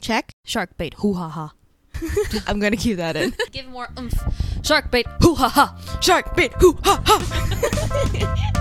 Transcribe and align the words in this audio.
Check. 0.00 0.32
Shark 0.44 0.76
bait. 0.78 0.94
Hoo 0.98 1.12
ha 1.12 1.28
ha. 1.28 1.52
I'm 2.46 2.58
gonna 2.58 2.76
keep 2.76 2.96
that 2.96 3.16
in. 3.16 3.34
Give 3.52 3.66
more 3.66 3.88
oomph. 3.98 4.14
Shark 4.62 4.90
bait. 4.90 5.06
Hoo 5.20 5.34
ha 5.34 5.48
ha. 5.48 5.98
Shark 6.00 6.34
bait. 6.34 6.52
Hoo 6.54 6.78
ha 6.82 7.02
ha. 7.04 8.56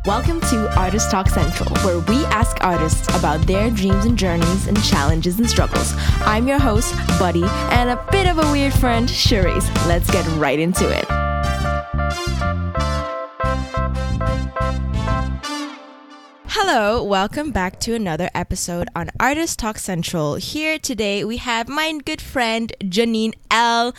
Welcome 0.06 0.40
to 0.40 0.74
Artist 0.78 1.10
Talk 1.10 1.28
Central, 1.28 1.68
where 1.84 1.98
we 1.98 2.24
ask 2.26 2.56
artists 2.62 3.06
about 3.14 3.46
their 3.46 3.70
dreams 3.70 4.06
and 4.06 4.16
journeys 4.16 4.66
and 4.66 4.82
challenges 4.82 5.38
and 5.38 5.48
struggles. 5.50 5.92
I'm 6.20 6.48
your 6.48 6.58
host, 6.58 6.94
Buddy, 7.18 7.44
and 7.44 7.90
a 7.90 8.02
bit 8.10 8.26
of 8.26 8.38
a 8.38 8.50
weird 8.50 8.72
friend, 8.72 9.06
Charice. 9.06 9.68
Let's 9.86 10.10
get 10.10 10.26
right 10.38 10.58
into 10.58 10.88
it. 10.88 11.04
Hello, 16.60 17.04
welcome 17.04 17.52
back 17.52 17.78
to 17.78 17.94
another 17.94 18.28
episode 18.34 18.88
on 18.96 19.10
Artist 19.20 19.60
Talk 19.60 19.78
Central. 19.78 20.34
Here 20.34 20.76
today 20.76 21.24
we 21.24 21.36
have 21.36 21.68
my 21.68 22.00
good 22.04 22.20
friend 22.20 22.72
Janine 22.80 23.34
L. 23.48 23.94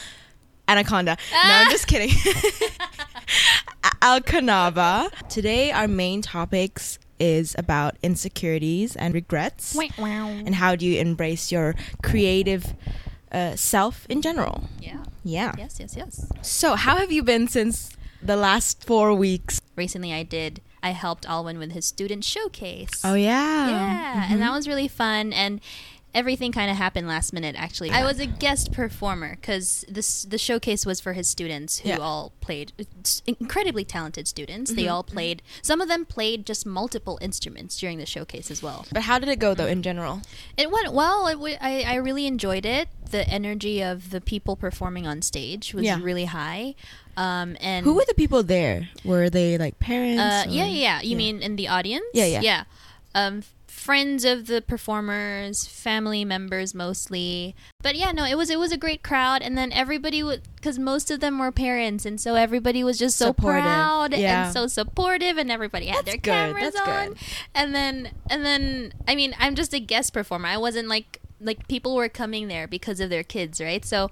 Anaconda. 0.67 1.15
No, 1.31 1.39
I'm 1.41 1.71
just 1.71 1.87
kidding. 1.91 2.09
Alconaba. 4.01 5.09
Today 5.29 5.71
our 5.71 5.87
main 5.87 6.21
topics 6.21 6.99
is 7.17 7.55
about 7.57 7.95
insecurities 8.03 8.93
and 8.97 9.13
regrets 9.13 9.77
and 9.97 10.55
how 10.55 10.75
do 10.75 10.85
you 10.85 10.99
embrace 10.99 11.53
your 11.53 11.75
creative 12.03 12.75
uh, 13.31 13.55
self 13.55 14.05
in 14.09 14.21
general. 14.21 14.65
Yeah. 14.81 15.05
Yeah. 15.23 15.53
Yes, 15.57 15.79
yes, 15.79 15.95
yes. 15.95 16.29
So, 16.41 16.75
how 16.75 16.97
have 16.97 17.09
you 17.09 17.23
been 17.23 17.47
since 17.47 17.95
the 18.21 18.35
last 18.35 18.83
four 18.83 19.13
weeks? 19.13 19.61
Recently 19.77 20.11
I 20.11 20.23
did 20.23 20.61
I 20.81 20.91
helped 20.91 21.25
Alwyn 21.25 21.59
with 21.59 21.71
his 21.71 21.85
student 21.85 22.23
showcase. 22.23 22.89
Oh 23.03 23.13
yeah, 23.15 23.69
Yeah, 23.69 24.27
and 24.29 24.41
that 24.41 24.45
mm-hmm. 24.45 24.55
was 24.55 24.67
really 24.67 24.87
fun. 24.87 25.33
And 25.33 25.61
everything 26.13 26.51
kind 26.51 26.71
of 26.71 26.77
happened 26.77 27.07
last 27.07 27.33
minute 27.33 27.55
actually. 27.57 27.91
I 27.91 28.03
was 28.03 28.19
a 28.19 28.25
guest 28.25 28.71
performer 28.71 29.35
this 29.87 30.23
the 30.23 30.37
showcase 30.37 30.85
was 30.85 30.99
for 30.99 31.13
his 31.13 31.27
students 31.29 31.79
who 31.79 31.89
Yeah. 31.89 31.97
all 31.97 32.33
played 32.41 32.73
incredibly 33.27 33.83
talented 33.85 34.27
students. 34.27 34.71
They 34.73 34.87
all 34.87 35.03
played 35.03 35.41
some 35.61 35.81
of 35.81 35.87
them 35.87 36.05
played 36.05 36.45
just 36.45 36.65
multiple 36.65 37.19
instruments 37.21 37.77
during 37.79 37.97
the 37.99 38.05
showcase 38.05 38.49
as 38.49 38.63
well. 38.63 38.85
But 38.91 39.03
how 39.03 39.19
did 39.19 39.29
it 39.29 39.39
go 39.39 39.53
though 39.53 39.67
in 39.67 39.81
general? 39.83 40.21
It 40.57 40.71
went 40.71 40.93
well. 40.93 41.27
It 41.27 41.33
w- 41.33 41.57
I, 41.61 41.83
I 41.83 41.95
really 41.95 42.25
enjoyed 42.25 42.65
it. 42.65 42.89
The 43.11 43.27
energy 43.27 43.81
of 43.83 44.09
the 44.11 44.21
people 44.21 44.55
performing 44.55 45.05
on 45.07 45.21
stage 45.21 45.73
was 45.73 45.83
Yeah. 45.85 45.99
really 46.01 46.25
high. 46.25 46.75
Um, 47.17 47.57
and 47.59 47.83
Who 47.85 47.93
were 47.95 48.05
the 48.07 48.13
people 48.13 48.43
there? 48.43 48.89
Were 49.03 49.29
they 49.29 49.57
like 49.57 49.77
parents? 49.79 50.21
uh, 50.21 50.45
yeah, 50.49 50.65
yeah, 50.65 50.81
yeah. 50.81 51.01
You 51.01 51.15
mean 51.17 51.41
in 51.41 51.55
the 51.55 51.67
audience? 51.67 52.05
Yeah, 52.13 52.25
yeah. 52.25 52.41
Yeah. 52.41 52.63
Um, 53.15 53.43
friends 53.89 54.23
of 54.23 54.45
the 54.45 54.61
performers, 54.61 55.65
family 55.65 56.23
members 56.23 56.75
mostly. 56.75 57.55
But 57.81 57.95
yeah, 57.95 58.11
no, 58.11 58.23
it 58.23 58.37
was 58.37 58.51
it 58.51 58.59
was 58.59 58.71
a 58.71 58.77
great 58.77 59.01
crowd, 59.01 59.41
and 59.41 59.57
then 59.57 59.71
everybody 59.71 60.21
would 60.21 60.43
because 60.55 60.77
most 60.77 61.09
of 61.09 61.21
them 61.21 61.39
were 61.39 61.51
parents, 61.51 62.05
and 62.05 62.21
so 62.21 62.35
everybody 62.35 62.83
was 62.83 62.99
just 62.99 63.17
so 63.17 63.29
Supportive, 63.29 63.63
proud 63.63 64.13
yeah. 64.13 64.43
and 64.45 64.53
so 64.53 64.67
supportive, 64.67 65.39
and 65.39 65.49
everybody 65.49 65.87
had 65.87 66.05
That's 66.05 66.05
their 66.05 66.17
good, 66.17 66.53
cameras 66.53 66.73
that's 66.75 66.87
on, 66.87 67.07
good. 67.07 67.17
and 67.55 67.73
then 67.73 68.11
and 68.29 68.45
then 68.45 68.93
I 69.07 69.15
mean 69.15 69.33
I'm 69.39 69.55
just 69.55 69.73
a 69.73 69.79
guest 69.79 70.13
performer. 70.13 70.49
I 70.49 70.57
wasn't 70.57 70.87
like 70.87 71.19
like 71.41 71.67
people 71.67 71.95
were 71.95 72.09
coming 72.09 72.47
there 72.47 72.67
because 72.67 72.99
of 72.99 73.09
their 73.09 73.23
kids, 73.23 73.59
right? 73.59 73.83
So 73.83 74.11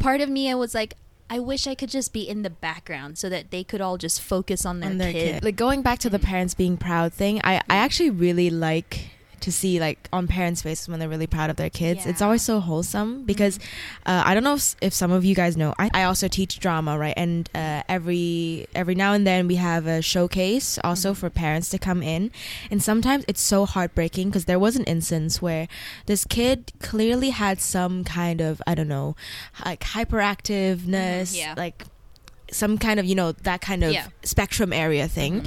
part 0.00 0.20
of 0.20 0.28
me 0.28 0.50
I 0.50 0.56
was 0.56 0.74
like. 0.74 0.94
I 1.32 1.38
wish 1.38 1.66
I 1.66 1.74
could 1.74 1.88
just 1.88 2.12
be 2.12 2.28
in 2.28 2.42
the 2.42 2.50
background 2.50 3.16
so 3.16 3.30
that 3.30 3.50
they 3.50 3.64
could 3.64 3.80
all 3.80 3.96
just 3.96 4.20
focus 4.20 4.66
on 4.66 4.80
their, 4.80 4.90
on 4.90 4.98
their 4.98 5.12
kid. 5.12 5.34
kid. 5.36 5.44
Like 5.44 5.56
going 5.56 5.80
back 5.80 5.98
to 6.00 6.10
the 6.10 6.18
mm-hmm. 6.18 6.26
parents 6.26 6.52
being 6.52 6.76
proud 6.76 7.14
thing, 7.14 7.40
I, 7.42 7.54
I 7.54 7.58
mm-hmm. 7.60 7.70
actually 7.70 8.10
really 8.10 8.50
like 8.50 9.06
to 9.42 9.52
see 9.52 9.78
like 9.78 10.08
on 10.12 10.26
parents' 10.26 10.62
faces 10.62 10.88
when 10.88 10.98
they're 10.98 11.08
really 11.08 11.26
proud 11.26 11.50
of 11.50 11.56
their 11.56 11.70
kids. 11.70 12.06
It's 12.06 12.22
always 12.22 12.42
so 12.42 12.60
wholesome 12.60 13.24
because 13.24 13.58
uh, 14.06 14.22
I 14.24 14.34
don't 14.34 14.44
know 14.44 14.54
if, 14.54 14.74
if 14.80 14.92
some 14.94 15.12
of 15.12 15.24
you 15.24 15.34
guys 15.34 15.56
know. 15.56 15.74
I, 15.78 15.90
I 15.92 16.02
also 16.04 16.28
teach 16.28 16.58
drama, 16.58 16.98
right? 16.98 17.14
And 17.16 17.48
uh, 17.54 17.82
every 17.88 18.66
every 18.74 18.94
now 18.94 19.12
and 19.12 19.26
then 19.26 19.46
we 19.48 19.56
have 19.56 19.86
a 19.86 20.00
showcase 20.02 20.78
also 20.82 21.14
for 21.14 21.28
parents 21.30 21.68
to 21.70 21.78
come 21.78 22.02
in, 22.02 22.30
and 22.70 22.82
sometimes 22.82 23.24
it's 23.28 23.40
so 23.40 23.66
heartbreaking 23.66 24.28
because 24.30 24.46
there 24.46 24.58
was 24.58 24.76
an 24.76 24.84
instance 24.84 25.42
where 25.42 25.68
this 26.06 26.24
kid 26.24 26.72
clearly 26.80 27.30
had 27.30 27.60
some 27.60 28.04
kind 28.04 28.40
of 28.40 28.62
I 28.66 28.74
don't 28.74 28.88
know, 28.88 29.16
like 29.64 29.80
hyperactiveness, 29.80 31.36
yeah. 31.36 31.54
like 31.56 31.84
some 32.50 32.78
kind 32.78 33.00
of 33.00 33.06
you 33.06 33.14
know 33.14 33.32
that 33.32 33.60
kind 33.60 33.82
of 33.82 33.92
Yeah. 33.92 34.06
spectrum 34.22 34.72
area 34.72 35.08
thing 35.08 35.46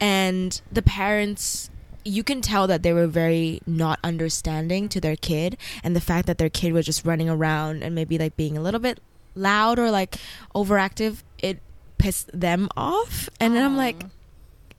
and 0.00 0.60
the 0.70 0.82
parents 0.82 1.70
you 2.06 2.22
can 2.22 2.40
tell 2.40 2.66
that 2.66 2.82
they 2.82 2.92
were 2.92 3.06
very 3.06 3.60
not 3.66 3.98
understanding 4.04 4.88
to 4.88 5.00
their 5.00 5.16
kid 5.16 5.56
and 5.82 5.96
the 5.96 6.00
fact 6.00 6.26
that 6.26 6.38
their 6.38 6.48
kid 6.48 6.72
was 6.72 6.86
just 6.86 7.04
running 7.04 7.28
around 7.28 7.82
and 7.82 7.94
maybe 7.94 8.16
like 8.16 8.36
being 8.36 8.56
a 8.56 8.60
little 8.60 8.80
bit 8.80 9.00
loud 9.34 9.78
or 9.78 9.90
like 9.90 10.16
overactive 10.54 11.22
it 11.38 11.58
pissed 11.98 12.30
them 12.32 12.68
off 12.76 13.28
and 13.40 13.54
then 13.54 13.64
i'm 13.64 13.76
like. 13.76 13.96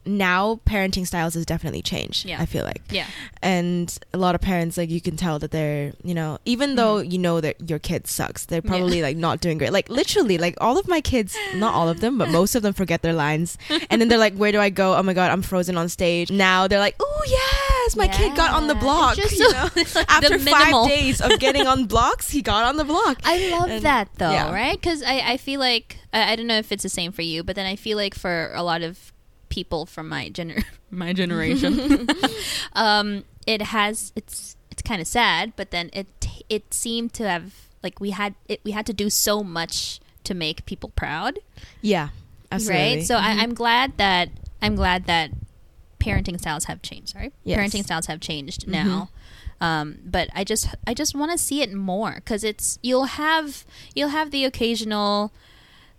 Now 0.08 0.60
parenting 0.66 1.06
styles 1.06 1.34
has 1.34 1.46
definitely 1.46 1.82
changed 1.82 2.26
Yeah. 2.26 2.42
i 2.42 2.46
feel 2.46 2.64
like 2.64 2.82
Yeah. 2.90 3.06
and 3.42 3.98
a 4.14 4.18
lot 4.18 4.36
of 4.36 4.42
parents 4.42 4.78
like 4.78 4.90
you 4.90 5.02
can 5.02 5.18
tell 5.18 5.40
that 5.40 5.52
they're 5.52 5.94
you 6.04 6.14
know 6.14 6.40
even 6.46 6.76
though 6.76 7.00
you 7.00 7.18
know 7.18 7.42
that 7.42 7.70
your 7.70 7.80
kid 7.80 8.08
sucks 8.08 8.46
they're 8.46 8.62
Mm-hmm. 8.62 8.74
Yeah. 8.74 8.80
probably 8.80 9.02
like 9.02 9.18
not 9.18 9.40
doing 9.42 9.58
great 9.58 9.72
like 9.72 9.90
literally 9.90 10.38
like 10.38 10.56
all 10.60 10.78
of 10.78 10.88
my 10.88 11.00
kids 11.02 11.36
not 11.56 11.74
all 11.74 11.90
of 11.90 12.00
them 12.02 12.18
but 12.18 12.30
most 12.30 12.56
of 12.56 12.62
them 12.64 12.74
forget 12.74 13.02
their 13.02 13.14
lines 13.14 13.58
and 13.90 14.02
then 14.02 14.08
they're 14.08 14.18
like 14.18 14.34
where 14.36 14.52
do 14.52 14.60
i 14.60 14.70
go 14.70 14.96
oh 14.96 15.04
my 15.04 15.14
god 15.14 15.30
i'm 15.32 15.42
frozen 15.42 15.78
on 15.78 15.88
stage 15.90 16.32
now 16.32 16.68
they're 16.68 16.80
like 16.80 16.96
oh 17.00 17.24
yes 17.28 17.96
my 17.96 18.08
kid 18.08 18.36
got 18.36 18.52
on 18.52 18.68
the 18.68 18.76
block 18.76 19.16
Just 19.16 19.38
you 19.40 19.52
know 19.52 19.70
like 19.76 19.96
after 20.10 20.40
five 20.40 20.88
days 20.88 21.22
of 21.22 21.38
getting 21.40 21.66
on 21.68 21.86
blocks 21.86 22.30
he 22.30 22.42
got 22.42 22.66
on 22.66 22.78
the 22.78 22.84
block 22.86 23.20
I 23.24 23.50
love 23.50 23.70
And- 23.70 23.84
that 23.84 24.10
though, 24.18 24.32
yeah. 24.32 24.52
right? 24.54 24.80
Because 24.80 25.04
I, 25.04 25.20
I 25.34 25.38
feel 25.38 25.60
like 25.60 25.98
I, 26.14 26.32
I 26.32 26.36
don't 26.36 26.48
know 26.48 26.58
if 26.58 26.72
it's 26.72 26.84
the 26.84 26.90
same 26.90 27.12
for 27.12 27.22
you, 27.22 27.44
but 27.44 27.56
then 27.56 27.66
I 27.66 27.76
feel 27.76 27.98
like 27.98 28.16
for 28.16 28.52
a 28.54 28.64
lot 28.64 28.82
of 28.82 29.12
people 29.60 29.86
from 29.86 30.06
my 30.16 30.24
gener 30.30 30.64
my 31.04 31.12
generation, 31.22 31.72
um, 32.74 33.24
it 33.46 33.62
has 33.76 34.12
it's 34.16 34.56
it's 34.72 34.82
kind 34.90 35.02
of 35.02 35.08
sad, 35.08 35.54
but 35.60 35.72
then 35.72 35.90
it 35.94 36.08
it 36.50 36.74
seemed 36.74 37.12
to 37.20 37.24
have 37.34 37.46
like 37.84 38.00
we 38.00 38.12
had 38.12 38.34
it 38.48 38.60
we 38.64 38.72
had 38.78 38.86
to 38.86 38.94
do 38.94 39.10
so 39.10 39.44
much 39.44 40.00
to 40.24 40.34
make 40.34 40.66
people 40.66 40.90
proud, 41.04 41.40
yeah 41.82 42.10
absolutely 42.52 42.84
Mm-hmm. 42.86 42.98
right? 43.00 43.06
So 43.08 43.16
I, 43.16 43.32
I'm 43.44 43.54
glad 43.54 43.98
that 43.98 44.30
I'm 44.62 44.76
glad 44.76 45.06
that 45.06 45.32
parenting 46.00 46.40
styles 46.40 46.66
have 46.66 46.82
changed. 46.82 47.10
Sorry, 47.10 47.32
Yes. 47.44 47.58
parenting 47.60 47.84
styles 47.84 48.06
have 48.08 48.20
changed 48.20 48.68
now. 48.68 49.10
Um, 49.60 49.98
but 50.06 50.30
I 50.40 50.44
just 50.44 50.66
I 50.86 50.94
just 50.94 51.16
want 51.16 51.32
to 51.32 51.38
see 51.38 51.62
it 51.66 51.74
more 51.74 52.14
because 52.22 52.44
it's 52.44 52.78
you'll 52.84 53.10
have 53.24 53.66
you'll 53.96 54.14
have 54.20 54.30
the 54.32 54.46
occasional 54.46 55.32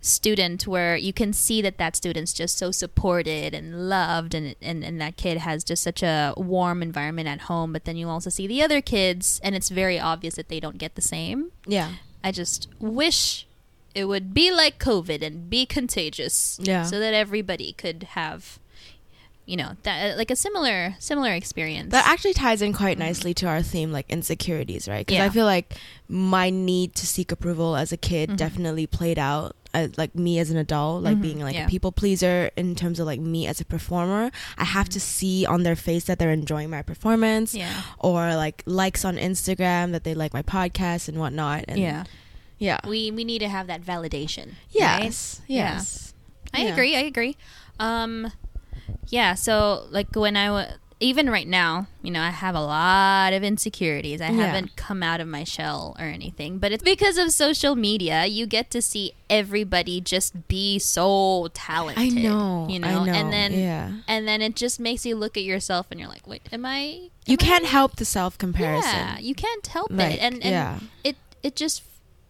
student 0.01 0.65
where 0.65 0.95
you 0.95 1.11
can 1.11 1.33
see 1.33 1.61
that 1.61 1.77
that 1.77 1.95
student's 1.95 2.31
just 2.33 2.57
so 2.57 2.71
supported 2.71 3.53
and 3.53 3.89
loved 3.89 4.33
and, 4.33 4.55
and 4.61 4.83
and 4.83 5.01
that 5.01 5.17
kid 5.17 5.37
has 5.39 5.63
just 5.63 5.83
such 5.83 6.01
a 6.01 6.33
warm 6.37 6.81
environment 6.81 7.27
at 7.27 7.41
home 7.41 7.73
but 7.73 7.83
then 7.83 7.97
you 7.97 8.07
also 8.07 8.29
see 8.29 8.47
the 8.47 8.61
other 8.63 8.81
kids 8.81 9.41
and 9.43 9.55
it's 9.55 9.69
very 9.69 9.99
obvious 9.99 10.35
that 10.35 10.47
they 10.47 10.59
don't 10.59 10.77
get 10.77 10.95
the 10.95 11.01
same 11.01 11.51
yeah 11.67 11.91
I 12.23 12.31
just 12.31 12.67
wish 12.79 13.45
it 13.95 14.05
would 14.05 14.33
be 14.33 14.51
like 14.51 14.77
COVID 14.77 15.21
and 15.21 15.49
be 15.49 15.65
contagious. 15.65 16.59
Yeah. 16.61 16.83
So 16.83 16.99
that 16.99 17.13
everybody 17.13 17.71
could 17.73 18.03
have, 18.11 18.59
you 19.45 19.55
know, 19.57 19.77
that 19.83 20.17
like 20.17 20.29
a 20.29 20.35
similar 20.35 20.95
similar 20.99 21.31
experience. 21.33 21.91
That 21.91 22.05
actually 22.05 22.33
ties 22.33 22.61
in 22.61 22.73
quite 22.73 22.97
nicely 22.97 23.33
to 23.35 23.47
our 23.47 23.61
theme, 23.61 23.91
like 23.93 24.05
insecurities, 24.09 24.87
right? 24.89 25.05
Because 25.07 25.21
I 25.21 25.29
feel 25.29 25.45
like 25.45 25.75
my 26.09 26.49
need 26.49 26.93
to 26.95 27.07
seek 27.07 27.31
approval 27.31 27.75
as 27.77 27.91
a 27.93 27.97
kid 27.97 28.31
Mhm. 28.31 28.37
definitely 28.37 28.85
played 28.85 29.17
out. 29.17 29.55
Uh, 29.71 29.87
like 29.97 30.15
me 30.15 30.39
as 30.39 30.49
an 30.49 30.57
adult, 30.57 31.03
like 31.03 31.17
Mhm, 31.17 31.21
being 31.21 31.39
like 31.41 31.53
yeah. 31.53 31.65
a 31.65 31.69
people 31.69 31.91
pleaser 31.91 32.49
in 32.57 32.73
terms 32.73 32.99
of 32.99 33.05
like 33.05 33.19
me 33.19 33.45
as 33.45 33.61
a 33.61 33.65
performer, 33.65 34.31
I 34.57 34.65
have 34.65 34.89
to 34.89 34.99
see 34.99 35.45
on 35.45 35.61
their 35.61 35.75
face 35.75 36.05
that 36.05 36.17
they're 36.17 36.31
enjoying 36.31 36.71
my 36.71 36.81
performance, 36.81 37.53
yeah. 37.53 37.83
or 37.99 38.33
like 38.35 38.63
likes 38.65 39.05
on 39.05 39.15
Instagram 39.17 39.91
that 39.91 40.03
they 40.03 40.15
like 40.15 40.33
my 40.33 40.41
podcast 40.41 41.07
and 41.07 41.19
whatnot. 41.19 41.65
And 41.67 41.77
yeah. 41.77 42.05
yeah, 42.57 42.79
We 42.87 43.11
we 43.11 43.23
need 43.23 43.39
to 43.45 43.47
have 43.49 43.67
that 43.67 43.83
validation. 43.85 44.45
right? 44.73 45.05
yes, 45.05 45.41
Yeah. 45.47 45.73
yes. 45.75 46.15
I 46.51 46.63
Yeah. 46.63 46.73
agree. 46.73 46.95
I 46.95 47.01
agree. 47.01 47.37
Um, 47.79 48.31
yeah. 49.09 49.35
So 49.35 49.85
like 49.91 50.15
when 50.15 50.35
I 50.35 50.49
was 50.49 50.67
even 51.01 51.29
right 51.29 51.47
now, 51.47 51.87
you 52.01 52.11
know, 52.11 52.21
I 52.21 52.29
have 52.29 52.55
a 52.55 52.61
lot 52.61 53.31
of 53.31 53.41
insecurities. 53.43 54.19
I 54.19 54.29
Yeah. 54.31 54.47
haven't 54.47 54.75
come 54.75 55.01
out 55.01 55.21
of 55.21 55.27
my 55.27 55.43
shell 55.45 55.95
or 55.97 56.05
anything, 56.05 56.57
but 56.59 56.71
it's 56.73 56.83
because 56.83 57.17
of 57.17 57.31
social 57.31 57.75
media. 57.75 58.25
You 58.25 58.45
get 58.45 58.69
to 58.71 58.81
see 58.81 59.13
everybody 59.29 60.01
just 60.01 60.47
be 60.49 60.77
so 60.79 61.47
talented. 61.53 62.03
I 62.03 62.09
know, 62.09 62.67
you 62.69 62.79
know, 62.79 63.05
know, 63.05 63.11
and 63.13 63.31
then 63.31 63.53
yeah. 63.53 63.91
and 64.07 64.27
then 64.27 64.41
it 64.41 64.55
just 64.57 64.79
makes 64.79 65.05
you 65.05 65.15
look 65.15 65.37
at 65.37 65.43
yourself 65.43 65.87
and 65.91 65.99
you're 65.99 66.09
like, 66.09 66.27
wait, 66.27 66.41
am 66.51 66.65
I? 66.65 67.09
You 67.25 67.37
can't 67.37 67.65
I- 67.65 67.67
help 67.69 67.95
the 67.95 68.05
self 68.05 68.37
comparison. 68.37 68.91
Yeah, 68.91 69.19
you 69.19 69.35
can't 69.35 69.65
help 69.67 69.91
Like, 69.91 70.15
it, 70.15 70.19
and 70.19 70.35
and 70.35 70.43
yeah. 70.43 70.79
it 71.03 71.15
it 71.43 71.55
just. 71.55 71.83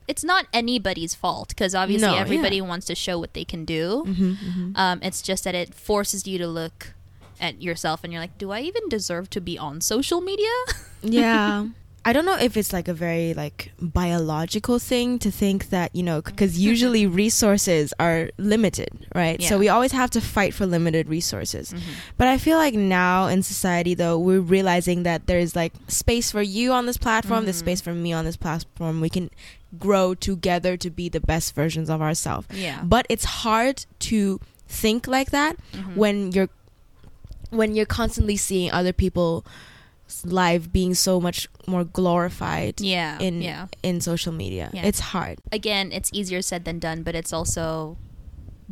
It's 0.07 0.23
not 0.23 0.47
anybody's 0.51 1.13
fault 1.13 1.49
because 1.49 1.75
obviously 1.75 2.07
No, 2.07 2.15
yeah. 2.15 2.21
everybody 2.21 2.61
wants 2.61 2.87
to 2.87 2.95
show 2.95 3.19
what 3.19 3.35
they 3.35 3.45
can 3.45 3.63
do. 3.63 4.03
hmm 4.07 4.33
hmm 4.33 4.71
Um, 4.75 4.99
it's 5.03 5.21
just 5.21 5.43
that 5.43 5.53
it 5.53 5.75
forces 5.75 6.25
you 6.25 6.39
to 6.39 6.47
look 6.47 6.93
at 7.39 7.61
yourself 7.61 8.03
and 8.03 8.11
you're 8.13 8.21
like, 8.21 8.37
do 8.37 8.51
I 8.51 8.61
even 8.61 8.87
deserve 8.89 9.29
to 9.31 9.41
be 9.41 9.57
on 9.57 9.81
social 9.81 10.21
media? 10.21 10.47
yeah. 11.01 11.67
I 12.05 12.13
don't 12.13 12.25
know 12.25 12.37
if 12.37 12.55
it's 12.55 12.71
like 12.71 12.87
a 12.87 12.93
very 12.93 13.33
like 13.33 13.71
biological 13.81 14.79
thing 14.79 15.19
to 15.19 15.29
think 15.29 15.69
that 15.69 15.93
you 15.93 16.01
know 16.01 16.21
because 16.21 16.57
usually 16.57 17.05
resources 17.05 17.93
are 17.99 18.29
limited, 18.37 19.05
right? 19.13 19.41
So 19.43 19.57
we 19.59 19.67
always 19.67 19.91
have 19.91 20.09
to 20.11 20.21
fight 20.21 20.53
for 20.53 20.65
limited 20.65 21.09
resources. 21.09 21.71
Mhm. 21.73 21.79
But 22.17 22.27
I 22.27 22.37
feel 22.37 22.57
like 22.57 22.73
now 22.73 23.27
in 23.27 23.43
society 23.43 23.93
though 23.95 24.17
we're 24.17 24.39
realizing 24.39 25.03
that 25.03 25.27
there's 25.27 25.55
like 25.57 25.73
space 25.89 26.31
for 26.31 26.41
you 26.41 26.71
on 26.71 26.85
this 26.85 26.97
platform, 26.97 27.43
there's 27.45 27.57
Mhm. 27.57 27.67
space 27.67 27.81
for 27.81 27.93
me 27.93 28.13
on 28.13 28.23
this 28.23 28.37
platform. 28.37 29.01
We 29.01 29.09
can 29.09 29.29
grow 29.77 30.15
together 30.15 30.77
to 30.77 30.89
be 30.89 31.09
the 31.09 31.19
best 31.19 31.53
versions 31.53 31.89
of 31.89 32.01
ourselves. 32.01 32.47
Yeah. 32.53 32.81
But 32.81 33.05
it's 33.09 33.25
hard 33.43 33.85
to 34.09 34.39
think 34.67 35.05
like 35.07 35.31
that 35.31 35.57
Mhm. 35.73 35.95
when 35.95 36.31
you're 36.31 36.49
when 37.49 37.75
you're 37.75 37.85
constantly 37.85 38.37
seeing 38.37 38.71
other 38.71 38.93
people's 38.93 39.43
life 40.25 40.71
being 40.71 40.93
so 40.93 41.19
much 41.21 41.47
more 41.67 41.83
glorified 41.83 42.81
yeah. 42.81 43.19
in 43.19 43.41
yeah. 43.41 43.67
in 43.83 44.01
social 44.01 44.33
media. 44.33 44.69
Yeah. 44.73 44.85
It's 44.85 44.99
hard. 44.99 45.39
again, 45.51 45.91
it's 45.91 46.09
easier 46.13 46.41
said 46.41 46.65
than 46.65 46.79
done, 46.79 47.03
but 47.03 47.15
it's 47.15 47.33
also 47.33 47.97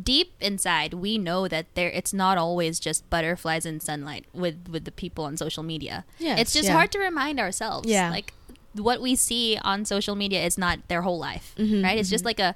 deep 0.00 0.32
inside 0.40 0.94
we 0.94 1.18
know 1.18 1.48
that 1.48 1.66
there 1.74 1.90
it's 1.90 2.12
not 2.14 2.38
always 2.38 2.78
just 2.78 3.08
butterflies 3.10 3.66
and 3.66 3.82
sunlight 3.82 4.24
with 4.32 4.68
with 4.70 4.84
the 4.84 4.92
people 4.92 5.24
on 5.24 5.36
social 5.36 5.62
media. 5.62 6.04
Yeah, 6.18 6.36
it's 6.36 6.52
just 6.52 6.68
hard 6.68 6.92
to 6.92 6.98
remind 6.98 7.40
ourselves. 7.40 7.88
Yeah. 7.88 8.10
Like 8.10 8.32
what 8.74 9.00
we 9.00 9.16
see 9.16 9.58
on 9.62 9.84
social 9.84 10.14
media 10.14 10.44
is 10.44 10.56
not 10.56 10.78
their 10.88 11.02
whole 11.02 11.18
life, 11.18 11.54
Mhm, 11.58 11.82
right? 11.82 11.98
It's 11.98 12.10
just 12.10 12.22
mhm. 12.22 12.26
like 12.30 12.40
a 12.40 12.54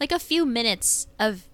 like 0.00 0.12
a 0.12 0.18
few 0.18 0.44
minutes 0.46 1.06
of 1.18 1.46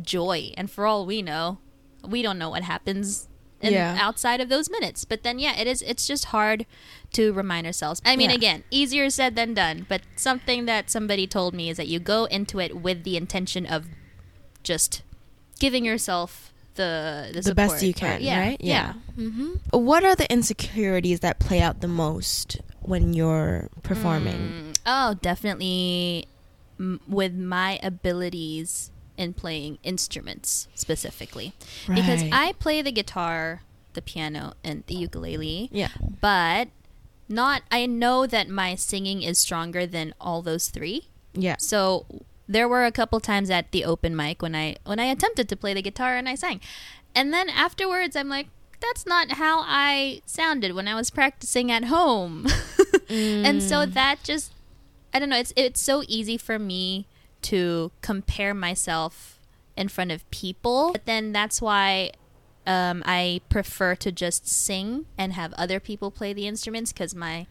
joy, 0.00 0.52
and 0.56 0.70
for 0.70 0.86
all 0.86 1.06
we 1.06 1.22
know, 1.22 1.58
we 2.06 2.22
don't 2.22 2.38
know 2.38 2.50
what 2.50 2.62
happens. 2.62 3.28
In, 3.64 3.72
Yeah. 3.72 3.96
outside 4.00 4.40
of 4.40 4.48
those 4.48 4.68
minutes 4.70 5.04
but 5.04 5.22
then 5.22 5.38
yeah 5.38 5.54
it 5.56 5.66
is 5.66 5.80
it's 5.82 6.06
just 6.06 6.26
hard 6.26 6.66
to 7.12 7.32
remind 7.32 7.66
ourselves 7.66 8.00
i 8.04 8.14
mean 8.16 8.30
Yeah. 8.30 8.36
again 8.36 8.64
easier 8.70 9.08
said 9.10 9.34
than 9.36 9.54
done 9.54 9.86
but 9.88 10.02
something 10.16 10.66
that 10.66 10.90
somebody 10.90 11.26
told 11.26 11.54
me 11.54 11.70
is 11.70 11.76
that 11.78 11.88
you 11.88 11.98
go 11.98 12.24
into 12.26 12.60
it 12.60 12.76
with 12.86 13.04
the 13.04 13.16
intention 13.16 13.64
of 13.66 13.86
just 14.62 15.02
giving 15.58 15.84
yourself 15.84 16.52
the 16.74 17.30
the, 17.32 17.40
the 17.40 17.54
best 17.54 17.82
you 17.82 17.90
or- 17.90 17.92
can, 17.92 18.20
yeah, 18.20 18.40
right? 18.40 18.60
hmm 19.14 19.54
What 19.70 20.02
are 20.04 20.16
the 20.16 20.26
insecurities 20.32 21.20
that 21.20 21.38
play 21.38 21.60
out 21.60 21.80
the 21.80 21.88
most 21.88 22.58
when 22.82 23.14
you're 23.14 23.68
performing? 23.82 24.40
Mm, 24.74 24.78
oh, 24.84 25.14
definitely 25.22 26.26
m- 26.80 27.00
with 27.06 27.32
my 27.34 27.78
abilities 27.82 28.90
in 29.16 29.34
playing 29.34 29.78
instruments 29.82 30.68
specifically. 30.74 31.52
Because 31.86 32.24
I 32.32 32.52
play 32.58 32.82
the 32.82 32.92
guitar, 32.92 33.62
the 33.94 34.02
piano, 34.02 34.54
and 34.62 34.84
the 34.86 34.94
ukulele, 34.94 35.68
yeah, 35.72 35.90
but 36.20 36.68
not 37.28 37.62
I 37.70 37.86
know 37.86 38.26
that 38.26 38.48
my 38.48 38.74
singing 38.74 39.22
is 39.22 39.38
stronger 39.38 39.86
than 39.86 40.14
all 40.20 40.42
those 40.42 40.68
three. 40.68 41.08
yeah, 41.32 41.56
So 41.58 42.06
there 42.48 42.68
were 42.68 42.84
a 42.84 42.92
couple 42.92 43.20
times 43.20 43.50
at 43.50 43.72
the 43.72 43.84
open 43.84 44.14
mic 44.14 44.42
when 44.42 44.54
I 44.54 44.76
when 44.84 45.00
I 45.00 45.04
attempted 45.04 45.48
to 45.48 45.56
play 45.56 45.74
the 45.74 45.82
guitar 45.82 46.16
and 46.16 46.28
I 46.28 46.34
sang. 46.34 46.60
And 47.14 47.32
then 47.32 47.48
afterwards 47.48 48.16
I'm 48.16 48.28
like 48.28 48.48
that's 48.80 49.06
not 49.06 49.32
how 49.32 49.60
I 49.60 50.20
sounded 50.26 50.74
when 50.74 50.88
I 50.88 50.94
was 50.94 51.10
practicing 51.10 51.70
at 51.70 51.84
home. 51.84 52.46
and 53.08 53.62
so 53.62 53.76
mm. 53.76 53.94
that 53.94 54.22
just 54.22 54.52
I 55.12 55.18
don't 55.18 55.28
know, 55.28 55.38
it's 55.38 55.52
it's 55.56 55.80
so 55.80 56.02
easy 56.06 56.36
for 56.36 56.58
me 56.58 57.06
to 57.44 57.92
compare 58.00 58.54
myself 58.54 59.40
in 59.76 59.88
front 59.88 60.10
of 60.12 60.28
people. 60.30 60.92
But 60.92 61.06
then 61.06 61.32
that's 61.32 61.60
why 61.60 62.12
um, 62.66 63.02
I 63.06 63.40
prefer 63.48 63.94
to 63.96 64.12
just 64.12 64.48
sing 64.48 65.06
and 65.18 65.32
have 65.32 65.52
other 65.54 65.80
people 65.80 66.10
play 66.10 66.32
the 66.32 66.46
instruments 66.46 66.92
because 66.92 67.14
my 67.14 67.46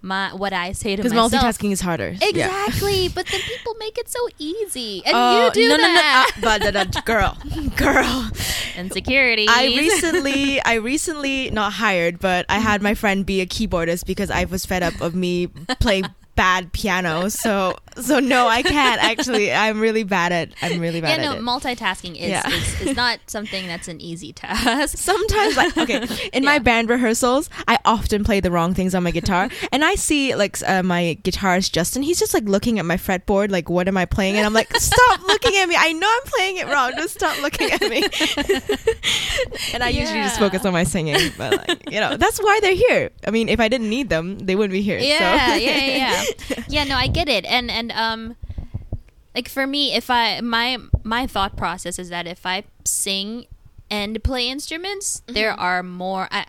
my 0.00 0.32
what 0.32 0.52
I 0.52 0.72
say 0.72 0.94
to 0.94 1.02
myself 1.02 1.32
because 1.32 1.56
multitasking 1.58 1.72
is 1.72 1.80
harder. 1.80 2.14
Yeah. 2.20 2.28
Exactly, 2.28 3.08
but 3.14 3.26
then 3.26 3.40
people 3.40 3.74
make 3.78 3.98
it 3.98 4.08
so 4.08 4.20
easy, 4.38 5.02
and 5.04 5.14
Oh, 5.16 5.46
you 5.46 5.52
do 5.52 5.68
no, 5.68 5.76
that. 5.76 6.30
No, 6.40 6.48
no, 6.48 6.54
uh, 6.54 6.58
but, 6.58 6.76
uh, 6.76 6.78
uh, 6.78 7.00
girl, 7.02 7.36
girl. 7.76 8.30
Insecurities. 8.76 9.48
I 9.50 9.66
recently, 9.66 10.62
I 10.62 10.74
recently 10.74 11.50
not 11.50 11.72
hired, 11.72 12.20
but 12.20 12.46
I 12.48 12.58
had 12.60 12.80
my 12.80 12.94
friend 12.94 13.26
be 13.26 13.40
a 13.40 13.46
keyboardist 13.46 14.06
because 14.06 14.30
I 14.30 14.44
was 14.44 14.64
fed 14.64 14.84
up 14.84 15.00
of 15.00 15.16
me 15.16 15.48
playing 15.80 16.04
bad 16.38 16.72
piano. 16.72 17.28
So, 17.28 17.76
so 18.00 18.20
no, 18.20 18.46
I 18.46 18.62
can't 18.62 19.02
actually. 19.02 19.52
I'm 19.52 19.80
really 19.80 20.04
bad 20.04 20.30
at. 20.30 20.54
I'm 20.62 20.80
really 20.80 21.00
yeah, 21.00 21.16
bad 21.16 21.20
no, 21.20 21.32
at 21.32 21.38
it. 21.38 21.42
multitasking 21.42 22.12
is, 22.12 22.30
Yeah. 22.30 22.48
is 22.48 22.80
is 22.80 22.96
not 22.96 23.18
something 23.26 23.66
that's 23.66 23.88
an 23.88 24.00
easy 24.00 24.32
task. 24.32 24.96
Sometimes, 25.10 25.56
like, 25.56 25.76
okay, 25.76 26.06
in 26.32 26.44
my 26.44 26.60
band 26.60 26.88
rehearsals, 26.88 27.50
I 27.66 27.78
often 27.84 28.22
play 28.22 28.38
the 28.38 28.52
wrong 28.52 28.72
things 28.72 28.94
on 28.94 29.02
my 29.02 29.10
guitar, 29.10 29.50
and 29.72 29.84
I 29.84 29.96
see 29.96 30.36
like 30.36 30.56
uh, 30.64 30.84
my 30.84 31.18
guitarist 31.22 31.72
Justin. 31.72 32.04
He's 32.04 32.20
just 32.20 32.32
like 32.32 32.44
looking 32.44 32.78
at 32.78 32.84
my 32.84 32.96
fretboard, 32.96 33.50
like, 33.50 33.68
what 33.68 33.88
am 33.88 33.96
I 33.96 34.04
playing? 34.04 34.36
And 34.36 34.46
I'm 34.46 34.54
like, 34.54 34.72
stop 34.76 35.20
looking 35.26 35.56
at 35.56 35.68
me. 35.68 35.74
I 35.76 35.92
know 35.92 36.08
I'm 36.08 36.30
playing 36.30 36.56
it 36.58 36.68
wrong. 36.68 36.92
Just 36.96 37.14
stop 37.14 37.42
looking 37.42 37.72
at 37.72 37.80
me. 37.82 38.04
and 39.74 39.82
I 39.82 39.88
usually 39.88 40.20
just 40.20 40.38
focus 40.38 40.64
on 40.64 40.72
my 40.72 40.84
singing, 40.84 41.32
but 41.36 41.66
like, 41.66 41.90
you 41.90 41.98
know, 41.98 42.16
that's 42.16 42.38
why 42.38 42.60
they're 42.62 42.74
here. 42.74 43.10
I 43.26 43.32
mean, 43.32 43.48
if 43.48 43.58
I 43.58 43.66
didn't 43.66 43.90
need 43.90 44.08
them, 44.08 44.38
they 44.38 44.54
wouldn't 44.54 44.72
be 44.72 44.82
here. 44.82 45.00
Yeah, 45.00 45.48
so. 45.48 45.54
yeah, 45.56 45.76
yeah, 45.76 46.24
yeah. 46.68 46.84
no, 46.84 46.94
I 46.96 47.06
get 47.06 47.28
it, 47.28 47.44
and 47.44 47.70
and 47.70 47.92
um, 47.92 48.36
like 49.34 49.48
for 49.48 49.66
me, 49.66 49.94
if 49.94 50.10
I 50.10 50.40
my 50.40 50.78
my 51.04 51.26
thought 51.26 51.56
process 51.56 51.98
is 51.98 52.08
that 52.10 52.26
if 52.26 52.44
I 52.46 52.64
sing 52.84 53.46
and 53.90 54.22
play 54.22 54.48
instruments, 54.48 55.22
there 55.26 55.52
Mm-hmm. 55.52 55.60
are 55.60 55.82
more. 55.82 56.28
I, 56.30 56.44